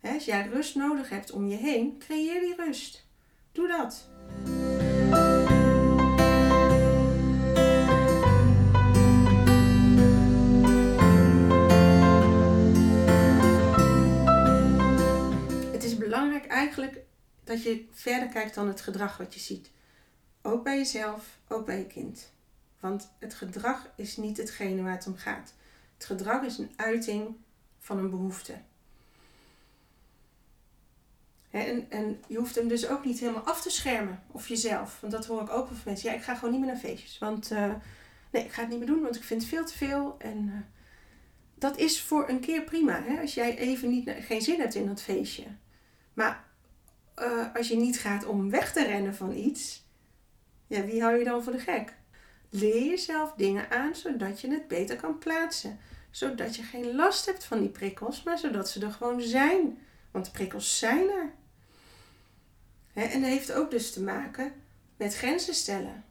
als 0.01 0.25
jij 0.25 0.47
rust 0.47 0.75
nodig 0.75 1.09
hebt 1.09 1.31
om 1.31 1.47
je 1.47 1.57
heen, 1.57 1.97
creëer 1.97 2.39
die 2.39 2.55
rust. 2.55 3.07
Doe 3.51 3.67
dat. 3.67 4.09
Eigenlijk 16.61 16.97
dat 17.43 17.63
je 17.63 17.85
verder 17.91 18.27
kijkt 18.27 18.55
dan 18.55 18.67
het 18.67 18.81
gedrag 18.81 19.17
wat 19.17 19.33
je 19.33 19.39
ziet. 19.39 19.71
Ook 20.41 20.63
bij 20.63 20.77
jezelf, 20.77 21.39
ook 21.47 21.65
bij 21.65 21.77
je 21.77 21.87
kind. 21.87 22.31
Want 22.79 23.11
het 23.19 23.33
gedrag 23.33 23.89
is 23.95 24.17
niet 24.17 24.37
hetgene 24.37 24.81
waar 24.81 24.91
het 24.95 25.07
om 25.07 25.17
gaat. 25.17 25.53
Het 25.93 26.05
gedrag 26.05 26.43
is 26.43 26.57
een 26.57 26.71
uiting 26.75 27.35
van 27.79 27.97
een 27.97 28.09
behoefte. 28.09 28.53
En, 31.49 31.85
en 31.89 32.23
je 32.27 32.37
hoeft 32.37 32.55
hem 32.55 32.67
dus 32.67 32.87
ook 32.87 33.05
niet 33.05 33.19
helemaal 33.19 33.43
af 33.43 33.61
te 33.61 33.69
schermen. 33.69 34.23
Of 34.31 34.47
jezelf. 34.47 34.99
Want 34.99 35.13
dat 35.13 35.25
hoor 35.25 35.41
ik 35.41 35.49
ook 35.49 35.67
van 35.67 35.77
mensen. 35.85 36.09
Ja, 36.09 36.15
ik 36.15 36.23
ga 36.23 36.35
gewoon 36.35 36.51
niet 36.51 36.59
meer 36.59 36.71
naar 36.71 36.79
feestjes. 36.79 37.17
Want 37.17 37.51
uh, 37.51 37.73
nee, 38.31 38.43
ik 38.43 38.51
ga 38.51 38.61
het 38.61 38.69
niet 38.69 38.79
meer 38.79 38.87
doen, 38.87 39.01
want 39.01 39.15
ik 39.15 39.23
vind 39.23 39.41
het 39.41 39.49
veel 39.49 39.65
te 39.65 39.77
veel. 39.77 40.15
En 40.17 40.47
uh, 40.47 40.53
dat 41.55 41.77
is 41.77 42.01
voor 42.01 42.29
een 42.29 42.39
keer 42.39 42.61
prima. 42.63 43.01
Hè? 43.03 43.21
Als 43.21 43.33
jij 43.33 43.57
even 43.57 43.89
niet, 43.89 44.11
geen 44.19 44.41
zin 44.41 44.59
hebt 44.59 44.75
in 44.75 44.87
dat 44.87 45.01
feestje. 45.01 45.45
Maar 46.13 46.50
uh, 47.21 47.55
als 47.55 47.67
je 47.67 47.75
niet 47.75 47.99
gaat 47.99 48.25
om 48.25 48.49
weg 48.49 48.73
te 48.73 48.83
rennen 48.83 49.15
van 49.15 49.31
iets. 49.31 49.85
Ja, 50.67 50.85
wie 50.85 51.01
hou 51.01 51.17
je 51.17 51.23
dan 51.23 51.43
voor 51.43 51.51
de 51.51 51.59
gek? 51.59 51.93
Leer 52.49 52.85
jezelf 52.85 53.33
dingen 53.37 53.69
aan 53.69 53.95
zodat 53.95 54.41
je 54.41 54.51
het 54.51 54.67
beter 54.67 54.95
kan 54.95 55.17
plaatsen. 55.17 55.79
Zodat 56.11 56.55
je 56.55 56.63
geen 56.63 56.95
last 56.95 57.25
hebt 57.25 57.43
van 57.43 57.59
die 57.59 57.69
prikkels, 57.69 58.23
maar 58.23 58.37
zodat 58.37 58.69
ze 58.69 58.85
er 58.85 58.91
gewoon 58.91 59.21
zijn. 59.21 59.77
Want 60.11 60.31
prikkels 60.31 60.79
zijn 60.79 61.09
er. 61.09 61.31
en 62.93 63.21
dat 63.21 63.29
heeft 63.29 63.51
ook 63.51 63.71
dus 63.71 63.91
te 63.93 64.01
maken 64.01 64.53
met 64.97 65.15
grenzen 65.15 65.53
stellen. 65.53 66.03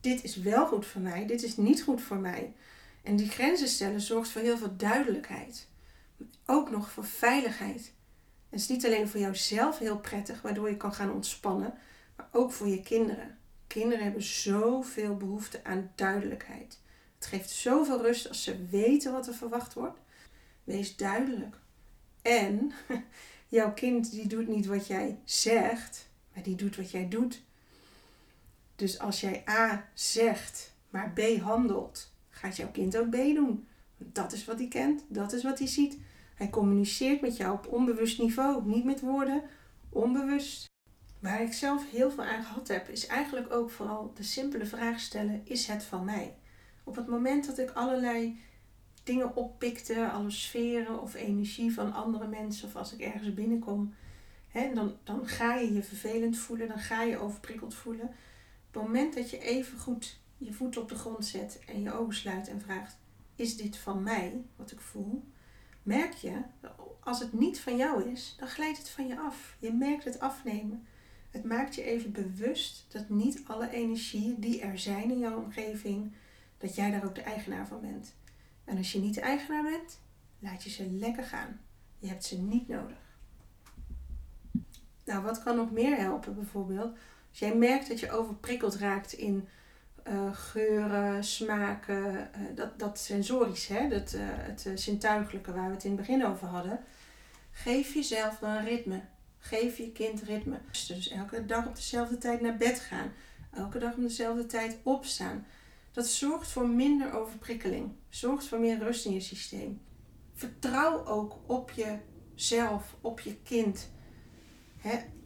Dit 0.00 0.24
is 0.24 0.36
wel 0.36 0.66
goed 0.66 0.86
voor 0.86 1.00
mij, 1.00 1.26
dit 1.26 1.42
is 1.42 1.56
niet 1.56 1.82
goed 1.82 2.02
voor 2.02 2.16
mij. 2.16 2.52
En 3.02 3.16
die 3.16 3.28
grenzen 3.28 3.68
stellen 3.68 4.00
zorgt 4.00 4.30
voor 4.30 4.40
heel 4.40 4.58
veel 4.58 4.76
duidelijkheid. 4.76 5.68
Ook 6.46 6.70
nog 6.70 6.90
voor 6.90 7.04
veiligheid. 7.04 7.92
Het 8.48 8.60
is 8.60 8.68
niet 8.68 8.86
alleen 8.86 9.08
voor 9.08 9.20
jouzelf 9.20 9.78
heel 9.78 9.98
prettig, 9.98 10.42
waardoor 10.42 10.68
je 10.68 10.76
kan 10.76 10.94
gaan 10.94 11.12
ontspannen, 11.12 11.74
maar 12.16 12.28
ook 12.32 12.52
voor 12.52 12.68
je 12.68 12.82
kinderen. 12.82 13.38
Kinderen 13.66 14.04
hebben 14.04 14.22
zoveel 14.22 15.16
behoefte 15.16 15.64
aan 15.64 15.92
duidelijkheid. 15.94 16.78
Het 17.18 17.26
geeft 17.26 17.50
zoveel 17.50 18.02
rust 18.02 18.28
als 18.28 18.42
ze 18.42 18.66
weten 18.70 19.12
wat 19.12 19.26
er 19.26 19.34
verwacht 19.34 19.74
wordt. 19.74 19.98
Wees 20.64 20.96
duidelijk. 20.96 21.56
En 22.22 22.72
jouw 23.48 23.72
kind 23.72 24.10
die 24.10 24.26
doet 24.26 24.48
niet 24.48 24.66
wat 24.66 24.86
jij 24.86 25.18
zegt, 25.24 26.08
maar 26.34 26.42
die 26.42 26.54
doet 26.54 26.76
wat 26.76 26.90
jij 26.90 27.08
doet. 27.08 27.42
Dus 28.76 28.98
als 28.98 29.20
jij 29.20 29.44
A 29.48 29.88
zegt, 29.94 30.72
maar 30.90 31.12
B 31.12 31.40
handelt, 31.40 32.12
gaat 32.30 32.56
jouw 32.56 32.70
kind 32.70 32.96
ook 32.96 33.10
B 33.10 33.16
doen. 33.16 33.68
Dat 33.96 34.32
is 34.32 34.44
wat 34.44 34.58
hij 34.58 34.68
kent, 34.68 35.04
dat 35.08 35.32
is 35.32 35.42
wat 35.42 35.58
hij 35.58 35.68
ziet. 35.68 35.98
Hij 36.38 36.50
communiceert 36.50 37.20
met 37.20 37.36
jou 37.36 37.52
op 37.52 37.66
onbewust 37.66 38.18
niveau, 38.18 38.66
niet 38.66 38.84
met 38.84 39.00
woorden, 39.00 39.42
onbewust. 39.88 40.66
Waar 41.18 41.42
ik 41.42 41.52
zelf 41.52 41.90
heel 41.90 42.10
veel 42.10 42.24
aan 42.24 42.42
gehad 42.42 42.68
heb, 42.68 42.88
is 42.88 43.06
eigenlijk 43.06 43.52
ook 43.52 43.70
vooral 43.70 44.12
de 44.14 44.22
simpele 44.22 44.66
vraag 44.66 45.00
stellen: 45.00 45.40
is 45.44 45.66
het 45.66 45.84
van 45.84 46.04
mij? 46.04 46.36
Op 46.84 46.96
het 46.96 47.06
moment 47.06 47.46
dat 47.46 47.58
ik 47.58 47.70
allerlei 47.70 48.40
dingen 49.02 49.36
oppikte, 49.36 50.10
alle 50.10 50.30
sferen 50.30 51.02
of 51.02 51.14
energie 51.14 51.74
van 51.74 51.92
andere 51.92 52.26
mensen, 52.26 52.68
of 52.68 52.76
als 52.76 52.92
ik 52.92 53.00
ergens 53.00 53.34
binnenkom, 53.34 53.94
hè, 54.48 54.74
dan, 54.74 54.96
dan 55.04 55.26
ga 55.26 55.54
je 55.54 55.72
je 55.72 55.82
vervelend 55.82 56.38
voelen, 56.38 56.68
dan 56.68 56.78
ga 56.78 57.02
je 57.02 57.18
overprikkeld 57.18 57.74
voelen. 57.74 58.06
Op 58.68 58.74
het 58.74 58.82
moment 58.82 59.14
dat 59.14 59.30
je 59.30 59.38
even 59.38 59.78
goed 59.78 60.20
je 60.36 60.52
voet 60.52 60.76
op 60.76 60.88
de 60.88 60.94
grond 60.94 61.26
zet 61.26 61.60
en 61.66 61.82
je 61.82 61.92
ogen 61.92 62.14
sluit 62.14 62.48
en 62.48 62.60
vraagt: 62.60 62.98
is 63.34 63.56
dit 63.56 63.76
van 63.76 64.02
mij 64.02 64.44
wat 64.56 64.70
ik 64.70 64.80
voel? 64.80 65.24
Merk 65.88 66.12
je, 66.12 66.42
als 67.00 67.20
het 67.20 67.32
niet 67.32 67.60
van 67.60 67.76
jou 67.76 68.10
is, 68.10 68.34
dan 68.38 68.48
glijdt 68.48 68.78
het 68.78 68.88
van 68.88 69.06
je 69.06 69.18
af. 69.18 69.56
Je 69.58 69.72
merkt 69.72 70.04
het 70.04 70.20
afnemen. 70.20 70.86
Het 71.30 71.44
maakt 71.44 71.74
je 71.74 71.82
even 71.82 72.12
bewust 72.12 72.86
dat 72.88 73.08
niet 73.08 73.42
alle 73.46 73.70
energieën 73.70 74.40
die 74.40 74.60
er 74.60 74.78
zijn 74.78 75.10
in 75.10 75.18
jouw 75.18 75.42
omgeving, 75.42 76.12
dat 76.58 76.74
jij 76.74 76.90
daar 76.90 77.04
ook 77.04 77.14
de 77.14 77.22
eigenaar 77.22 77.66
van 77.66 77.80
bent. 77.80 78.14
En 78.64 78.76
als 78.76 78.92
je 78.92 78.98
niet 78.98 79.14
de 79.14 79.20
eigenaar 79.20 79.62
bent, 79.62 80.00
laat 80.38 80.62
je 80.62 80.70
ze 80.70 80.90
lekker 80.90 81.24
gaan. 81.24 81.60
Je 81.98 82.08
hebt 82.08 82.24
ze 82.24 82.40
niet 82.40 82.68
nodig. 82.68 83.16
Nou, 85.04 85.22
wat 85.22 85.42
kan 85.42 85.56
nog 85.56 85.70
meer 85.70 85.96
helpen 85.96 86.34
bijvoorbeeld? 86.34 86.98
Als 87.28 87.38
jij 87.38 87.56
merkt 87.56 87.88
dat 87.88 88.00
je 88.00 88.10
overprikkeld 88.10 88.74
raakt 88.74 89.12
in 89.12 89.48
uh, 90.10 90.28
geuren, 90.32 91.24
smaken, 91.24 92.14
uh, 92.14 92.56
dat, 92.56 92.78
dat 92.78 92.98
sensorisch, 92.98 93.66
hè? 93.66 93.88
Dat, 93.88 94.12
uh, 94.12 94.20
het 94.24 94.70
zintuigelijke 94.74 95.52
waar 95.52 95.68
we 95.68 95.74
het 95.74 95.84
in 95.84 95.90
het 95.90 96.00
begin 96.00 96.26
over 96.26 96.46
hadden. 96.46 96.80
Geef 97.50 97.94
jezelf 97.94 98.38
dan 98.38 98.64
ritme. 98.64 99.00
Geef 99.38 99.76
je 99.76 99.92
kind 99.92 100.22
ritme. 100.22 100.58
Dus 100.88 101.08
elke 101.08 101.46
dag 101.46 101.66
op 101.66 101.74
dezelfde 101.74 102.18
tijd 102.18 102.40
naar 102.40 102.56
bed 102.56 102.80
gaan. 102.80 103.12
Elke 103.52 103.78
dag 103.78 103.94
op 103.94 104.00
dezelfde 104.00 104.46
tijd 104.46 104.78
opstaan. 104.82 105.46
Dat 105.92 106.06
zorgt 106.06 106.50
voor 106.50 106.68
minder 106.68 107.12
overprikkeling. 107.12 107.92
Zorgt 108.08 108.46
voor 108.46 108.58
meer 108.58 108.78
rust 108.78 109.04
in 109.04 109.12
je 109.12 109.20
systeem. 109.20 109.80
Vertrouw 110.34 111.06
ook 111.06 111.38
op 111.46 111.70
jezelf, 111.70 112.94
op 113.00 113.20
je 113.20 113.36
kind. 113.42 113.90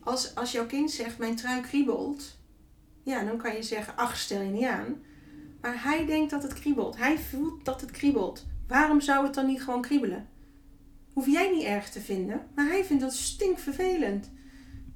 als, 0.01 0.35
als 0.35 0.53
jouw 0.53 0.66
kind 0.66 0.90
zegt, 0.90 1.18
mijn 1.18 1.37
trui 1.37 1.61
kriebelt. 1.61 2.40
Ja, 3.03 3.25
dan 3.25 3.37
kan 3.37 3.55
je 3.55 3.62
zeggen, 3.62 3.97
ach, 3.97 4.17
stel 4.17 4.43
je 4.43 4.51
niet 4.51 4.65
aan. 4.65 5.03
Maar 5.61 5.83
hij 5.83 6.07
denkt 6.07 6.31
dat 6.31 6.43
het 6.43 6.53
kriebelt. 6.53 6.97
Hij 6.97 7.19
voelt 7.19 7.65
dat 7.65 7.81
het 7.81 7.91
kriebelt. 7.91 8.47
Waarom 8.69 9.01
zou 9.01 9.25
het 9.25 9.35
dan 9.35 9.47
niet 9.47 9.62
gewoon 9.62 9.83
kriebelen? 9.83 10.29
Hoef 11.12 11.27
jij 11.27 11.51
niet 11.51 11.65
erg 11.65 11.91
te 11.91 12.01
vinden, 12.01 12.47
maar 12.55 12.67
hij 12.67 12.85
vindt 12.85 13.03
dat 13.03 13.15
stinkvervelend. 13.15 14.31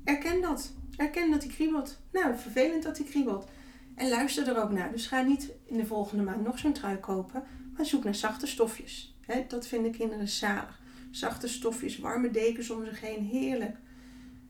Erken 0.05 0.40
dat. 0.40 0.75
Erken 0.97 1.31
dat 1.31 1.42
hij 1.42 1.53
kriebelt. 1.53 2.01
Nou, 2.12 2.37
vervelend 2.37 2.83
dat 2.83 2.99
hij 2.99 3.07
kriebelt. 3.07 3.49
En 3.95 4.09
luister 4.09 4.49
er 4.49 4.62
ook 4.62 4.71
naar. 4.71 4.92
Dus 4.92 5.07
ga 5.07 5.23
niet 5.23 5.53
in 5.64 5.77
de 5.77 5.87
volgende 5.87 6.23
maand 6.23 6.45
nog 6.45 6.59
zo'n 6.59 6.73
trui 6.73 6.97
kopen, 6.97 7.45
maar 7.77 7.87
zoek 7.87 8.05
naar 8.05 8.14
zachte 8.14 8.47
stofjes. 8.47 9.16
dat 9.49 9.66
vinden 9.66 9.92
kinderen 9.92 10.29
zalig. 10.29 10.81
Zachte 11.11 11.49
stofjes, 11.49 11.99
warme 11.99 12.31
dekens 12.31 12.71
om 12.71 12.85
zich 12.85 13.01
heen, 13.01 13.25
heerlijk. 13.25 13.77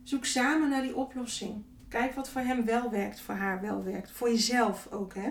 Zoek 0.03 0.25
samen 0.25 0.69
naar 0.69 0.83
die 0.83 0.97
oplossing. 0.97 1.65
Kijk 1.89 2.15
wat 2.15 2.29
voor 2.29 2.41
hem 2.41 2.65
wel 2.65 2.91
werkt, 2.91 3.21
voor 3.21 3.35
haar 3.35 3.61
wel 3.61 3.85
werkt. 3.85 4.11
Voor 4.11 4.29
jezelf 4.29 4.89
ook, 4.91 5.15
hè. 5.15 5.31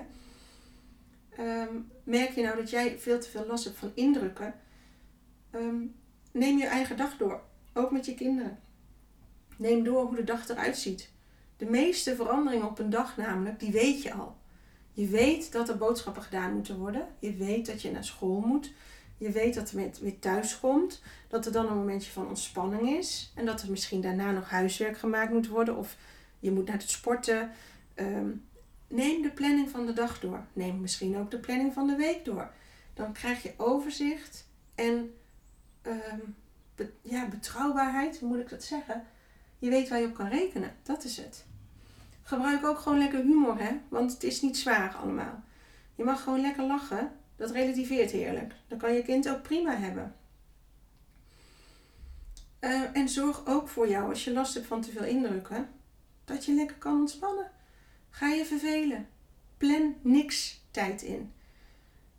Ehm, 1.29 1.73
merk 2.03 2.31
je 2.31 2.43
nou 2.43 2.55
dat 2.55 2.69
jij 2.69 2.99
veel 2.99 3.19
te 3.19 3.29
veel 3.29 3.45
last 3.45 3.63
hebt 3.63 3.77
van 3.77 3.91
indrukken? 3.95 4.53
Ehm, 5.51 5.81
neem 6.31 6.57
je 6.57 6.65
eigen 6.65 6.97
dag 6.97 7.17
door. 7.17 7.41
Ook 7.73 7.91
met 7.91 8.05
je 8.05 8.13
kinderen. 8.13 8.59
Neem 9.57 9.83
door 9.83 10.05
hoe 10.05 10.15
de 10.15 10.23
dag 10.23 10.49
eruit 10.49 10.77
ziet. 10.77 11.09
De 11.57 11.65
meeste 11.65 12.15
veranderingen 12.15 12.67
op 12.67 12.79
een 12.79 12.89
dag 12.89 13.17
namelijk, 13.17 13.59
die 13.59 13.71
weet 13.71 14.01
je 14.01 14.13
al. 14.13 14.35
Je 14.91 15.07
weet 15.07 15.51
dat 15.51 15.69
er 15.69 15.77
boodschappen 15.77 16.23
gedaan 16.23 16.53
moeten 16.53 16.77
worden. 16.77 17.07
Je 17.19 17.33
weet 17.33 17.65
dat 17.65 17.81
je 17.81 17.91
naar 17.91 18.03
school 18.03 18.39
moet. 18.39 18.73
Je 19.17 19.31
weet 19.31 19.53
dat 19.53 19.71
er 19.71 19.91
weer 20.01 20.19
thuis 20.19 20.59
komt. 20.59 21.01
Dat 21.27 21.45
er 21.45 21.51
dan 21.51 21.67
een 21.67 21.77
momentje 21.77 22.11
van 22.11 22.27
ontspanning 22.27 22.89
is. 22.89 23.31
En 23.35 23.45
dat 23.45 23.61
er 23.61 23.69
misschien 23.69 24.01
daarna 24.01 24.31
nog 24.31 24.49
huiswerk 24.49 24.97
gemaakt 24.97 25.31
moet 25.31 25.47
worden. 25.47 25.77
Of 25.77 25.97
je 26.45 26.51
moet 26.51 26.67
naar 26.67 26.77
het 26.77 26.89
sporten. 26.89 27.51
Ehm, 27.93 28.29
neem 28.87 29.21
de 29.21 29.31
planning 29.31 29.69
van 29.69 29.85
de 29.85 29.93
dag 29.93 30.19
door. 30.19 30.45
Neem 30.53 30.81
misschien 30.81 31.17
ook 31.17 31.31
de 31.31 31.39
planning 31.39 31.73
van 31.73 31.87
de 31.87 31.95
week 31.95 32.25
door. 32.25 32.51
Dan 32.93 33.13
krijg 33.13 33.43
je 33.43 33.53
overzicht 33.57 34.47
en 34.75 35.13
ehm, 35.81 36.19
ja, 37.01 37.27
betrouwbaarheid, 37.27 38.19
hoe 38.19 38.29
moet 38.29 38.39
ik 38.39 38.49
dat 38.49 38.63
zeggen? 38.63 39.03
Je 39.59 39.69
weet 39.69 39.89
waar 39.89 39.99
je 39.99 40.07
op 40.07 40.13
kan 40.13 40.27
rekenen. 40.27 40.75
Dat 40.83 41.03
is 41.03 41.17
het. 41.17 41.45
Gebruik 42.23 42.65
ook 42.65 42.79
gewoon 42.79 42.97
lekker 42.97 43.21
humor, 43.21 43.59
hè? 43.59 43.71
Want 43.89 44.13
het 44.13 44.23
is 44.23 44.41
niet 44.41 44.57
zwaar 44.57 44.95
allemaal. 44.95 45.43
Je 45.95 46.03
mag 46.03 46.23
gewoon 46.23 46.41
lekker 46.41 46.63
lachen. 46.63 47.11
Dat 47.35 47.51
relativeert 47.51 48.11
heerlijk. 48.11 48.53
Dan 48.67 48.77
kan 48.77 48.93
je 48.93 49.01
kind 49.01 49.29
ook 49.29 49.41
prima 49.41 49.75
hebben. 49.75 50.15
Uh, 52.59 52.81
en 52.93 53.09
zorg 53.09 53.45
ook 53.45 53.67
voor 53.67 53.89
jou, 53.89 54.09
als 54.09 54.23
je 54.23 54.33
last 54.33 54.53
hebt 54.53 54.65
van 54.65 54.81
te 54.81 54.91
veel 54.91 55.03
indrukken, 55.03 55.69
dat 56.25 56.45
je 56.45 56.53
lekker 56.53 56.75
kan 56.77 56.99
ontspannen. 56.99 57.51
Ga 58.09 58.27
je 58.27 58.45
vervelen. 58.45 59.07
Plan 59.57 59.95
niks 60.01 60.61
tijd 60.71 61.01
in. 61.01 61.31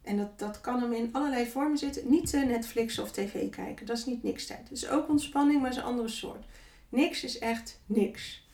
En 0.03 0.17
dat, 0.17 0.39
dat 0.39 0.61
kan 0.61 0.81
hem 0.81 0.93
in 0.93 1.09
allerlei 1.13 1.47
vormen 1.47 1.79
zitten. 1.79 2.11
Niet 2.11 2.33
uh, 2.33 2.45
Netflix 2.45 2.99
of 2.99 3.13
tv 3.13 3.51
kijken. 3.51 3.87
Dat 3.87 3.99
is 3.99 4.07
niet 4.07 4.23
niks 4.23 4.47
tijd. 4.47 4.69
Het 4.69 4.73
is 4.73 4.89
ook 4.89 5.09
ontspanning, 5.09 5.61
maar 5.61 5.71
is 5.71 5.77
een 5.77 5.83
andere 5.83 6.09
soort. 6.09 6.45
Niks 6.89 7.25
is 7.25 7.39
echt 7.39 7.81
niks. 7.87 8.49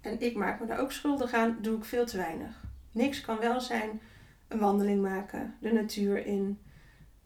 En 0.00 0.20
ik 0.20 0.36
maak 0.36 0.60
me 0.60 0.66
daar 0.66 0.78
ook 0.78 0.92
schuldig 0.92 1.32
aan. 1.32 1.58
Doe 1.60 1.76
ik 1.76 1.84
veel 1.84 2.06
te 2.06 2.16
weinig. 2.16 2.64
Niks 2.92 3.20
kan 3.20 3.38
wel 3.38 3.60
zijn 3.60 4.00
een 4.48 4.58
wandeling 4.58 5.02
maken. 5.02 5.54
De 5.60 5.72
natuur 5.72 6.26
in. 6.26 6.58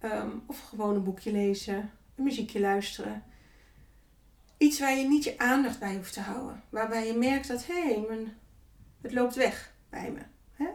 Um, 0.05 0.43
of 0.47 0.61
gewoon 0.61 0.95
een 0.95 1.05
boekje 1.05 1.33
lezen. 1.33 1.91
Een 2.17 2.25
muziekje 2.25 2.61
luisteren. 2.61 3.23
Iets 4.63 4.79
waar 4.79 4.97
je 4.97 5.09
niet 5.09 5.25
je 5.25 5.39
aandacht 5.39 5.79
bij 5.79 5.95
hoeft 5.95 6.13
te 6.13 6.21
houden. 6.21 6.63
Waarbij 6.69 7.07
je 7.07 7.15
merkt 7.15 7.49
dat, 7.49 7.67
hé, 7.67 7.83
hey, 7.83 8.27
het 9.01 9.13
loopt 9.13 9.35
weg 9.35 9.73
bij 9.91 10.11
me. 10.11 10.21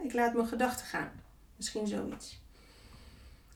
ik 0.04 0.12
laat 0.12 0.34
mijn 0.34 0.46
gedachten 0.46 0.86
gaan. 0.86 1.10
Misschien 1.56 1.86
zoiets. 1.86 2.40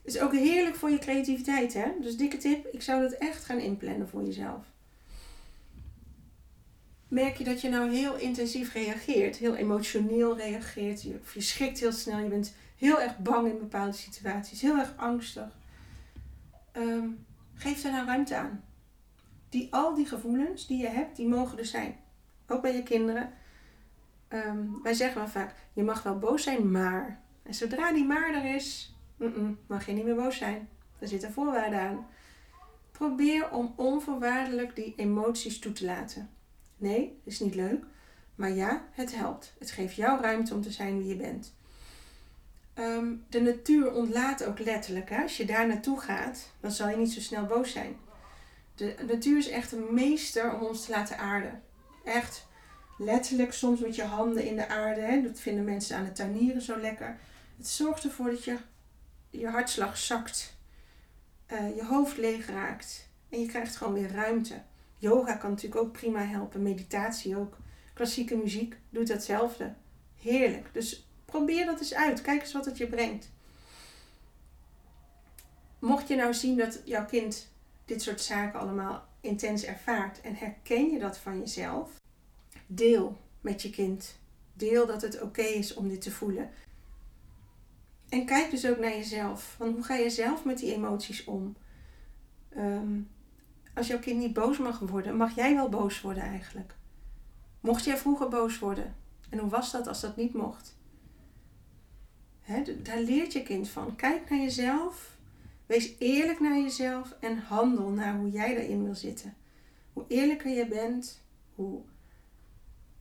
Is 0.03 0.21
ook 0.21 0.33
heerlijk 0.33 0.77
voor 0.77 0.91
je 0.91 0.99
creativiteit, 0.99 1.75
hè? 1.75 1.93
Dus 2.01 2.17
dikke 2.17 2.37
tip, 2.37 2.67
ik 2.67 2.83
zou 2.83 3.03
dat 3.03 3.13
echt 3.13 3.45
gaan 3.45 3.59
inplannen 3.59 4.09
voor 4.09 4.25
jezelf. 4.25 4.65
Merk 7.09 7.37
je 7.37 7.45
dat 7.45 7.61
je 7.61 7.69
nou 7.69 7.91
heel 7.91 8.17
intensief 8.17 8.73
reageert, 8.73 9.37
heel 9.37 9.57
emotioneel 9.57 10.37
reageert, 10.37 11.07
of 11.21 11.35
je 11.35 11.41
schrikt 11.41 11.81
heel 11.81 11.93
snel, 11.93 12.19
je 12.19 12.29
bent 12.29 12.55
heel 12.77 13.01
erg 13.01 13.19
bang 13.19 13.49
in 13.49 13.59
bepaalde 13.59 13.97
situaties, 13.97 14.61
heel 14.61 14.79
erg 14.79 14.93
angstig. 14.97 15.57
Um, 16.77 17.27
geef 17.55 17.83
daar 17.83 17.93
nou 17.93 18.07
ruimte 18.07 18.37
aan. 18.37 18.63
Die, 19.53 19.75
al 19.75 19.95
die 19.95 20.07
gevoelens 20.07 20.67
die 20.67 20.79
je 20.79 20.89
hebt, 20.89 21.17
die 21.17 21.29
mogen 21.29 21.59
er 21.59 21.67
zijn. 21.67 21.97
Ook 22.47 22.63
bij 22.63 22.75
je 22.75 22.83
kinderen. 22.83 23.33
Ehm, 24.29 24.67
wij 24.83 24.95
zeggen 24.95 25.19
wel 25.21 25.29
vaak, 25.29 25.55
je 25.73 25.83
mag 25.83 26.03
wel 26.03 26.19
boos 26.19 26.43
zijn, 26.43 26.71
maar. 26.71 27.21
En 27.43 27.55
zodra 27.55 27.93
die 27.93 28.05
maar 28.05 28.35
er 28.35 28.55
is, 28.55 28.97
mag 29.67 29.87
je 29.87 29.93
niet 29.93 30.05
meer 30.05 30.15
boos 30.15 30.37
zijn. 30.37 30.69
Er 30.99 31.09
zitten 31.09 31.33
voorwaarden 31.33 31.81
aan. 31.81 32.07
Probeer 32.91 33.51
om 33.51 33.73
onvoorwaardelijk 33.77 34.77
die 34.77 34.95
emoties 34.97 35.59
toe 35.59 35.73
te 35.73 35.85
laten. 35.85 36.31
Nee, 36.77 37.21
is 37.25 37.41
niet 37.41 37.55
leuk. 37.55 37.85
Maar 38.35 38.51
ja, 38.51 38.85
het 38.91 39.15
helpt. 39.15 39.55
Het 39.59 39.71
geeft 39.71 39.95
jou 39.95 40.21
ruimte 40.21 40.55
om 40.55 40.63
te 40.63 40.71
zijn 40.71 40.99
wie 40.99 41.09
je 41.09 41.17
bent. 41.17 41.55
Ehm, 42.75 43.15
de 43.29 43.41
natuur 43.41 43.93
ontlaat 43.93 44.45
ook 44.45 44.59
letterlijk. 44.59 45.11
Hè? 45.11 45.23
Als 45.23 45.37
je 45.37 45.45
daar 45.45 45.67
naartoe 45.67 46.01
gaat, 46.01 46.53
dan 46.61 46.71
zal 46.71 46.89
je 46.89 46.97
niet 46.97 47.13
zo 47.13 47.21
snel 47.21 47.47
boos 47.47 47.73
zijn. 47.73 47.97
De 48.75 48.95
natuur 49.07 49.39
is 49.39 49.49
echt 49.49 49.73
een 49.73 49.95
meester 49.95 50.55
om 50.55 50.63
ons 50.63 50.85
te 50.85 50.91
laten 50.91 51.19
aarden. 51.19 51.63
Echt 52.05 52.47
letterlijk, 52.99 53.53
soms 53.53 53.81
met 53.81 53.97
je 53.97 54.05
handen 54.05 54.45
in 54.45 54.57
de 54.57 54.69
aarde. 54.69 55.01
Hè? 55.01 55.23
Dat 55.23 55.41
vinden 55.41 55.65
mensen 55.65 55.97
aan 55.97 56.05
het 56.05 56.17
tuinieren 56.17 56.63
zo 56.63 56.81
lekker. 56.81 57.19
Het 57.57 57.69
zorgt 57.69 58.05
ervoor 58.05 58.31
dat 58.31 58.45
je 58.45 58.59
je 59.31 59.49
hartslag 59.49 59.97
zakt, 59.97 60.57
uh, 61.53 61.77
je 61.77 61.85
hoofd 61.85 62.17
leeg 62.17 62.47
raakt 62.47 63.09
en 63.29 63.41
je 63.41 63.47
krijgt 63.47 63.77
gewoon 63.77 63.93
weer 63.93 64.13
ruimte. 64.13 64.63
Yoga 64.97 65.37
kan 65.37 65.51
natuurlijk 65.51 65.83
ook 65.83 65.93
prima 65.93 66.25
helpen, 66.25 66.63
meditatie 66.63 67.37
ook. 67.37 67.57
Klassieke 67.95 68.37
muziek 68.37 68.77
doet 68.91 69.09
hetzelfde. 69.09 69.75
Heerlijk. 70.21 70.69
Dus 70.73 71.09
probeer 71.25 71.67
dat 71.67 71.79
eens 71.79 71.95
uit. 71.95 72.21
Kijk 72.21 72.41
eens 72.41 72.53
wat 72.53 72.65
het 72.65 72.79
je 72.79 72.87
brengt. 72.87 73.31
Mocht 75.79 76.09
je 76.09 76.17
nou 76.17 76.35
zien 76.35 76.57
dat 76.57 76.83
jouw 76.85 77.05
kind 77.05 77.52
dit 77.93 78.03
soort 78.03 78.21
zaken 78.21 78.61
allemaal 78.61 79.09
intens 79.21 79.65
ervaart 79.65 80.21
en 80.21 80.35
herken 80.35 80.91
je 80.91 80.99
dat 80.99 81.19
van 81.19 81.39
jezelf, 81.39 81.91
deel 82.67 83.19
met 83.41 83.63
je 83.63 83.71
kind. 83.71 84.19
Deel 84.53 84.87
dat 84.87 85.03
het 85.03 85.21
oké 85.21 85.43
is 85.43 85.75
om 85.75 85.89
dit 85.89 86.01
te 86.01 86.11
voelen. 86.11 86.51
En 88.09 88.27
kijk 88.27 88.51
dus 88.51 88.67
ook 88.67 88.79
naar 88.79 88.91
jezelf. 88.91 89.55
Want 89.59 89.75
hoe 89.75 89.85
ga 89.85 89.95
je 89.95 90.11
zelf 90.11 90.45
met 90.45 90.59
die 90.59 90.75
emoties 90.75 91.25
om? 91.25 91.57
Ehm, 92.49 93.01
als 93.75 93.87
jouw 93.87 93.99
kind 93.99 94.19
niet 94.19 94.33
boos 94.33 94.59
mag 94.59 94.79
worden, 94.79 95.17
mag 95.17 95.35
jij 95.35 95.55
wel 95.55 95.69
boos 95.69 96.01
worden 96.01 96.23
eigenlijk. 96.23 96.75
Mocht 97.61 97.85
jij 97.85 97.97
vroeger 97.97 98.29
boos 98.29 98.59
worden? 98.59 98.97
En 99.29 99.39
hoe 99.39 99.51
was 99.51 99.71
dat 99.71 99.87
als 99.87 100.01
dat 100.01 100.17
niet 100.17 100.35
mocht? 100.35 100.77
daar 102.83 103.01
leert 103.01 103.33
je 103.33 103.43
kind 103.43 103.69
van. 103.69 103.97
Kijk 103.97 104.31
naar 104.31 104.39
jezelf. 104.39 105.17
Wees 105.73 105.95
eerlijk 105.99 106.41
naar 106.41 106.59
jezelf 106.59 107.15
en 107.21 107.39
handel 107.39 107.89
naar 107.89 108.17
hoe 108.17 108.31
jij 108.31 108.57
erin 108.57 108.85
wil 108.85 108.95
zitten. 108.95 109.35
Hoe 109.93 110.05
eerlijker 110.09 110.51
je 110.51 110.67
bent, 110.67 111.23
hoe 111.55 111.83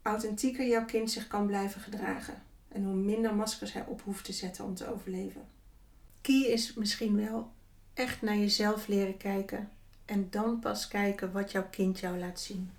authentieker 0.02 0.68
jouw 0.68 0.86
kind 0.86 1.12
zich 1.12 1.28
kan 1.28 1.46
blijven 1.46 1.82
gedragen. 1.82 2.44
En 2.68 2.84
hoe 2.84 2.94
minder 2.94 3.36
maskers 3.36 3.74
hij 3.74 3.86
op 3.86 4.02
hoeft 4.02 4.26
te 4.26 4.34
zetten 4.34 4.66
om 4.66 4.76
te 4.76 4.94
overleven. 4.94 5.48
Key 6.22 6.42
is 6.42 6.74
misschien 6.74 7.16
wel 7.16 7.52
echt 7.94 8.22
naar 8.22 8.38
jezelf 8.38 8.88
leren 8.88 9.18
kijken. 9.18 9.70
En 10.06 10.28
dan 10.30 10.60
pas 10.60 10.88
kijken 10.88 11.32
wat 11.32 11.52
jouw 11.52 11.70
kind 11.70 12.00
jou 12.00 12.20
laat 12.20 12.40
zien. 12.40 12.72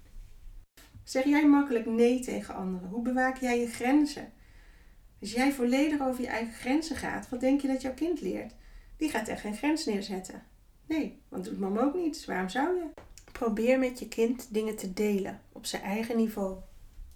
Zeg 1.05 1.25
jij 1.25 1.49
makkelijk 1.49 1.87
nee 1.87 2.21
tegen 2.21 2.55
anderen? 2.55 2.89
Hoe 2.89 3.03
bewaak 3.03 3.37
jij 3.37 3.61
je 3.61 3.69
grenzen? 3.69 4.33
Als 5.21 5.33
jij 5.33 5.53
volledig 5.53 6.01
over 6.01 6.21
je 6.21 6.29
eigen 6.29 6.55
grenzen 6.55 6.97
gaat, 6.97 7.29
wat 7.29 7.41
denk 7.41 7.61
je 7.61 7.69
dat 7.69 7.83
jouw 7.83 7.95
kind 7.95 8.21
leert? 8.21 8.53
Die 9.03 9.11
gaat 9.11 9.29
echt 9.29 9.41
geen 9.41 9.57
grens 9.57 9.85
neerzetten. 9.85 10.43
Nee, 10.87 11.23
want 11.29 11.45
doet 11.45 11.59
mama 11.59 11.83
ook 11.83 11.95
niet. 11.95 12.25
Waarom 12.25 12.49
zou 12.49 12.77
je? 12.77 12.87
Probeer 13.33 13.79
met 13.79 13.99
je 13.99 14.09
kind 14.09 14.49
dingen 14.51 14.77
te 14.77 14.93
delen 14.93 15.41
op 15.53 15.67
zijn 15.67 15.83
eigen 15.83 16.17
niveau. 16.17 16.57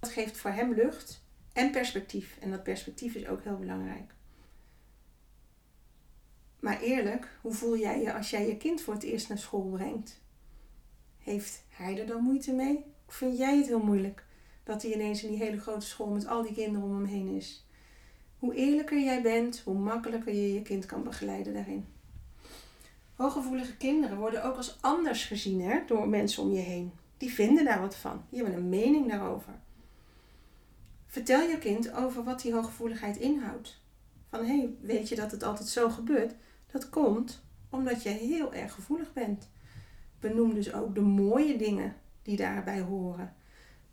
Dat 0.00 0.10
geeft 0.10 0.36
voor 0.36 0.50
hem 0.50 0.74
lucht 0.74 1.22
en 1.52 1.70
perspectief. 1.70 2.38
En 2.40 2.50
dat 2.50 2.62
perspectief 2.62 3.14
is 3.14 3.26
ook 3.26 3.42
heel 3.42 3.56
belangrijk. 3.56 4.14
Maar 6.60 6.80
eerlijk, 6.80 7.28
hoe 7.40 7.52
voel 7.52 7.78
jij 7.78 8.00
je 8.00 8.14
als 8.14 8.30
jij 8.30 8.46
je 8.46 8.56
kind 8.56 8.80
voor 8.80 8.94
het 8.94 9.02
eerst 9.02 9.28
naar 9.28 9.38
school 9.38 9.70
brengt? 9.70 10.20
Heeft 11.18 11.62
hij 11.68 12.00
er 12.00 12.06
dan 12.06 12.22
moeite 12.22 12.52
mee? 12.52 12.84
Of 13.08 13.14
vind 13.14 13.38
jij 13.38 13.56
het 13.56 13.66
heel 13.66 13.82
moeilijk 13.82 14.24
dat 14.64 14.82
hij 14.82 14.92
ineens 14.92 15.22
in 15.22 15.30
die 15.30 15.42
hele 15.42 15.60
grote 15.60 15.86
school 15.86 16.10
met 16.10 16.26
al 16.26 16.42
die 16.42 16.54
kinderen 16.54 16.88
om 16.88 16.94
hem 16.94 17.04
heen 17.04 17.28
is? 17.28 17.65
Hoe 18.38 18.54
eerlijker 18.54 19.00
jij 19.00 19.22
bent, 19.22 19.60
hoe 19.64 19.78
makkelijker 19.78 20.34
je 20.34 20.54
je 20.54 20.62
kind 20.62 20.86
kan 20.86 21.02
begeleiden 21.02 21.54
daarin. 21.54 21.86
Hooggevoelige 23.14 23.76
kinderen 23.76 24.18
worden 24.18 24.44
ook 24.44 24.56
als 24.56 24.78
anders 24.80 25.24
gezien 25.24 25.60
hè, 25.60 25.80
door 25.86 26.08
mensen 26.08 26.42
om 26.42 26.52
je 26.52 26.60
heen. 26.60 26.92
Die 27.16 27.32
vinden 27.32 27.64
daar 27.64 27.80
wat 27.80 27.96
van. 27.96 28.24
Die 28.30 28.42
hebben 28.42 28.58
een 28.58 28.68
mening 28.68 29.10
daarover. 29.10 29.52
Vertel 31.06 31.40
je 31.40 31.58
kind 31.58 31.92
over 31.92 32.24
wat 32.24 32.40
die 32.40 32.52
hooggevoeligheid 32.52 33.16
inhoudt. 33.16 33.80
Van 34.30 34.40
hé, 34.40 34.58
hey, 34.58 34.74
weet 34.80 35.08
je 35.08 35.16
dat 35.16 35.30
het 35.30 35.42
altijd 35.42 35.68
zo 35.68 35.90
gebeurt? 35.90 36.34
Dat 36.72 36.88
komt 36.88 37.44
omdat 37.70 38.02
je 38.02 38.08
heel 38.08 38.54
erg 38.54 38.72
gevoelig 38.72 39.12
bent. 39.12 39.48
Benoem 40.20 40.54
dus 40.54 40.72
ook 40.72 40.94
de 40.94 41.00
mooie 41.00 41.58
dingen 41.58 41.96
die 42.22 42.36
daarbij 42.36 42.80
horen. 42.80 43.34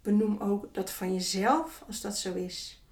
Benoem 0.01 0.37
ook 0.37 0.73
dat 0.73 0.91
van 0.91 1.13
jezelf 1.13 1.83
als 1.87 2.01
dat 2.01 2.17
zo 2.17 2.33
is. 2.33 2.82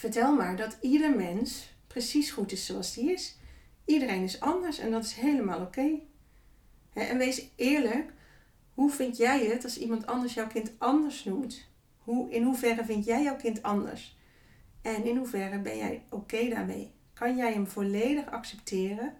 Vertel 0.00 0.36
maar 0.36 0.56
dat 0.56 0.76
ieder 0.80 1.16
mens 1.16 1.74
precies 1.86 2.30
goed 2.30 2.52
is 2.52 2.66
zoals 2.66 2.94
die 2.94 3.12
is. 3.12 3.36
Iedereen 3.84 4.22
is 4.22 4.40
anders 4.40 4.78
en 4.78 4.90
dat 4.90 5.04
is 5.04 5.12
helemaal 5.12 5.60
oké. 5.60 5.98
En 6.92 7.18
wees 7.18 7.48
eerlijk, 7.56 8.12
hoe 8.74 8.90
vind 8.90 9.16
jij 9.16 9.46
het 9.46 9.64
als 9.64 9.78
iemand 9.78 10.06
anders 10.06 10.34
jouw 10.34 10.46
kind 10.46 10.72
anders 10.78 11.24
noemt? 11.24 11.68
Hoe, 11.98 12.30
in 12.30 12.42
hoeverre 12.42 12.84
vind 12.84 13.04
jij 13.04 13.22
jouw 13.22 13.36
kind 13.36 13.62
anders? 13.62 14.16
En 14.82 15.04
in 15.04 15.16
hoeverre 15.16 15.58
ben 15.58 15.76
jij 15.76 16.02
oké 16.10 16.48
daarmee? 16.48 16.92
Kan 17.12 17.36
jij 17.36 17.52
hem 17.52 17.66
volledig 17.66 18.26
accepteren? 18.26 19.14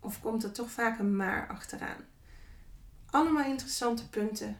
Of 0.00 0.20
komt 0.20 0.42
er 0.42 0.52
toch 0.52 0.70
vaak 0.70 0.98
een 0.98 1.16
maar 1.16 1.48
achteraan? 1.48 2.04
Allemaal 3.06 3.44
interessante 3.50 4.08
punten 4.08 4.58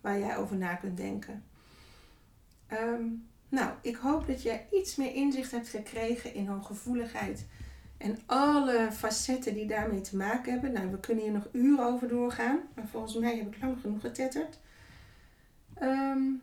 waar 0.00 0.18
jij 0.18 0.36
over 0.36 0.56
na 0.56 0.74
kunt 0.74 0.96
denken. 0.96 1.44
Ehm, 2.66 3.04
nou, 3.50 3.72
ik 3.82 3.96
hoop 3.96 4.26
dat 4.26 4.42
jij 4.42 4.66
iets 4.72 4.96
meer 4.96 5.14
inzicht 5.14 5.50
hebt 5.50 5.68
gekregen 5.68 6.34
in 6.34 6.46
hooggevoeligheid. 6.46 7.46
En 7.96 8.18
alle 8.26 8.88
facetten 8.92 9.54
die 9.54 9.66
daarmee 9.66 10.00
te 10.00 10.16
maken 10.16 10.52
hebben. 10.52 10.72
Nou, 10.72 10.90
we 10.90 11.00
kunnen 11.00 11.24
hier 11.24 11.32
nog 11.32 11.48
uren 11.52 11.84
over 11.84 12.08
doorgaan. 12.08 12.60
Maar 12.74 12.88
volgens 12.88 13.14
mij 13.14 13.36
heb 13.36 13.54
ik 13.54 13.62
lang 13.62 13.80
genoeg 13.80 14.00
getetterd. 14.00 14.58
Um, 15.82 16.40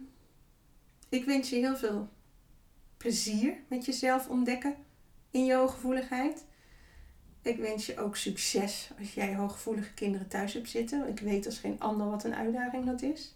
ik 1.10 1.26
wens 1.26 1.50
je 1.50 1.56
heel 1.56 1.76
veel 1.76 2.10
plezier 2.98 3.54
met 3.68 3.86
jezelf 3.86 4.28
ontdekken 4.28 4.76
in 5.32 5.46
je 5.46 5.54
hooggevoeligheid. 5.54 6.46
Ik 7.42 7.58
wens 7.58 7.86
je 7.86 8.00
ook 8.00 8.16
succes 8.16 8.92
als 9.00 9.14
jij 9.14 9.36
hooggevoelige 9.36 9.94
kinderen 9.94 10.28
thuis 10.28 10.54
hebt 10.54 10.70
zitten. 10.70 11.08
Ik 11.08 11.20
weet 11.20 11.46
als 11.46 11.60
geen 11.60 11.80
ander 11.80 12.10
wat 12.10 12.24
een 12.24 12.36
uitdaging 12.36 12.86
dat 12.86 13.02
is. 13.02 13.36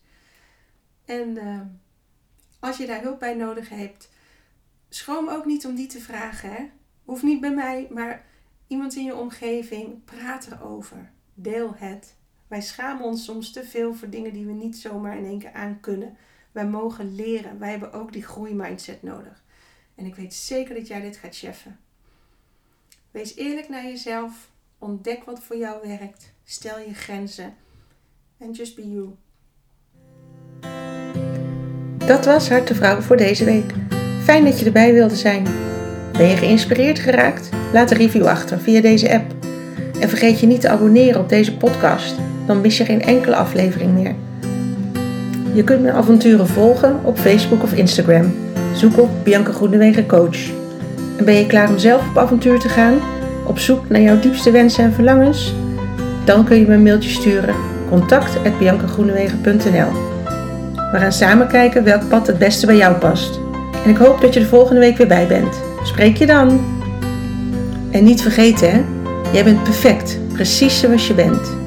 En 1.06 1.30
uh, 1.30 1.62
als 2.62 2.78
je 2.78 2.86
daar 2.86 3.02
hulp 3.02 3.20
bij 3.20 3.34
nodig 3.34 3.70
hebt, 3.70 4.10
schroom 4.90 5.30
ook 5.30 5.46
niet 5.46 5.66
om 5.66 5.76
die 5.76 5.88
te 5.88 6.00
vragen. 6.00 6.52
Hè? 6.52 6.70
Hoeft 7.06 7.24
niet 7.24 7.42
bij 7.42 7.54
mij, 7.54 7.88
maar 7.90 8.26
iemand 8.68 8.96
in 8.96 9.04
je 9.04 9.16
omgeving. 9.16 10.04
Praat 10.04 10.48
erover. 10.52 11.12
Deel 11.34 11.74
het. 11.76 12.16
Wij 12.48 12.62
schamen 12.62 13.06
ons 13.06 13.24
soms 13.24 13.52
te 13.52 13.64
veel 13.64 13.94
voor 13.94 14.10
dingen 14.10 14.34
die 14.34 14.46
we 14.46 14.52
niet 14.52 14.78
zomaar 14.78 15.18
in 15.18 15.26
één 15.26 15.40
keer 15.40 15.54
aan 15.54 15.80
kunnen. 15.80 16.18
Wij 16.52 16.68
mogen 16.68 17.16
leren. 17.16 17.60
Wij 17.60 17.70
hebben 17.70 17.94
ook 17.94 18.14
die 18.14 18.24
groeimindset 18.24 19.04
nodig. 19.04 19.44
En 19.96 20.06
ik 20.06 20.16
weet 20.16 20.34
zeker 20.34 20.76
dat 20.76 20.88
jij 20.88 21.02
dit 21.02 21.18
gaat 21.18 21.38
cheffen. 21.38 21.80
Wees 23.12 23.36
eerlijk 23.36 23.70
naar 23.70 23.84
jezelf. 23.84 24.50
Ontdek 24.78 25.24
wat 25.24 25.44
voor 25.44 25.58
jou 25.58 25.88
werkt. 25.88 26.34
Stel 26.44 26.80
je 26.80 26.94
grenzen. 26.94 27.56
En 28.38 28.52
just 28.52 28.76
be 28.76 28.92
you. 28.92 29.16
Dat 32.12 32.26
was 32.26 32.50
Hart 32.50 32.68
de 32.68 32.76
Vrouw 32.76 33.02
voor 33.02 33.18
deze 33.18 33.46
week. 33.46 33.74
Fijn 34.24 34.44
dat 34.44 34.60
je 34.60 34.66
erbij 34.66 34.94
wilde 34.94 35.16
zijn. 35.16 35.48
Ben 36.18 36.28
je 36.28 36.36
geïnspireerd 36.36 37.00
geraakt? 37.00 37.50
Laat 37.74 37.92
een 37.92 37.98
review 37.98 38.26
achter 38.26 38.60
via 38.60 38.82
deze 38.82 39.14
app. 39.14 39.34
En 40.00 40.10
vergeet 40.10 40.40
je 40.40 40.48
niet 40.48 40.62
te 40.62 40.70
abonneren 40.70 41.22
op 41.22 41.30
deze 41.30 41.58
podcast, 41.58 42.16
dan 42.46 42.62
mis 42.62 42.78
je 42.78 42.86
geen 42.86 43.02
enkele 43.02 43.36
aflevering 43.36 43.94
meer. 43.94 44.16
Je 45.54 45.64
kunt 45.64 45.82
mijn 45.82 45.96
avonturen 45.96 46.48
volgen 46.48 47.00
op 47.04 47.18
Facebook 47.18 47.64
of 47.64 47.74
Instagram. 47.74 48.34
Zoek 48.76 49.00
op 49.00 49.10
Bianca 49.24 49.52
Groenewegen 49.52 50.08
Coach. 50.08 50.50
En 51.18 51.26
ben 51.26 51.36
je 51.36 51.46
klaar 51.46 51.70
om 51.70 51.78
zelf 51.78 52.10
op 52.10 52.18
avontuur 52.18 52.60
te 52.60 52.70
gaan? 52.70 53.00
Op 53.48 53.60
zoek 53.60 53.90
naar 53.90 54.02
jouw 54.02 54.20
diepste 54.20 54.52
wensen 54.52 54.84
en 54.84 54.94
verlangens? 54.94 55.54
Dan 56.26 56.46
kun 56.46 56.60
je 56.60 56.66
me 56.66 56.74
een 56.74 56.84
mailtje 56.84 57.10
sturen. 57.10 57.56
contact.biancagroenewegen.nl 57.90 60.21
We 60.92 60.98
gaan 60.98 61.12
samen 61.12 61.48
kijken 61.48 61.84
welk 61.84 62.08
pad 62.08 62.28
het 62.28 62.38
beste 62.38 62.66
bij 62.66 62.76
jou 62.76 62.96
past. 62.96 63.40
En 63.84 63.90
ik 63.90 63.98
hoop 63.98 64.22
dat 64.22 64.34
je 64.34 64.40
de 64.40 64.46
volgende 64.46 64.80
week 64.80 64.98
weer 64.98 65.08
bij 65.08 65.28
bent. 65.28 65.62
Spreek 65.84 66.18
je 66.18 66.26
dan! 66.26 66.80
En 67.92 68.04
niet 68.04 68.22
vergeten 68.22 68.72
hè, 68.72 68.82
jij 69.34 69.44
bent 69.44 69.64
perfect, 69.64 70.20
precies 70.34 70.80
zoals 70.80 71.08
je 71.08 71.14
bent. 71.14 71.61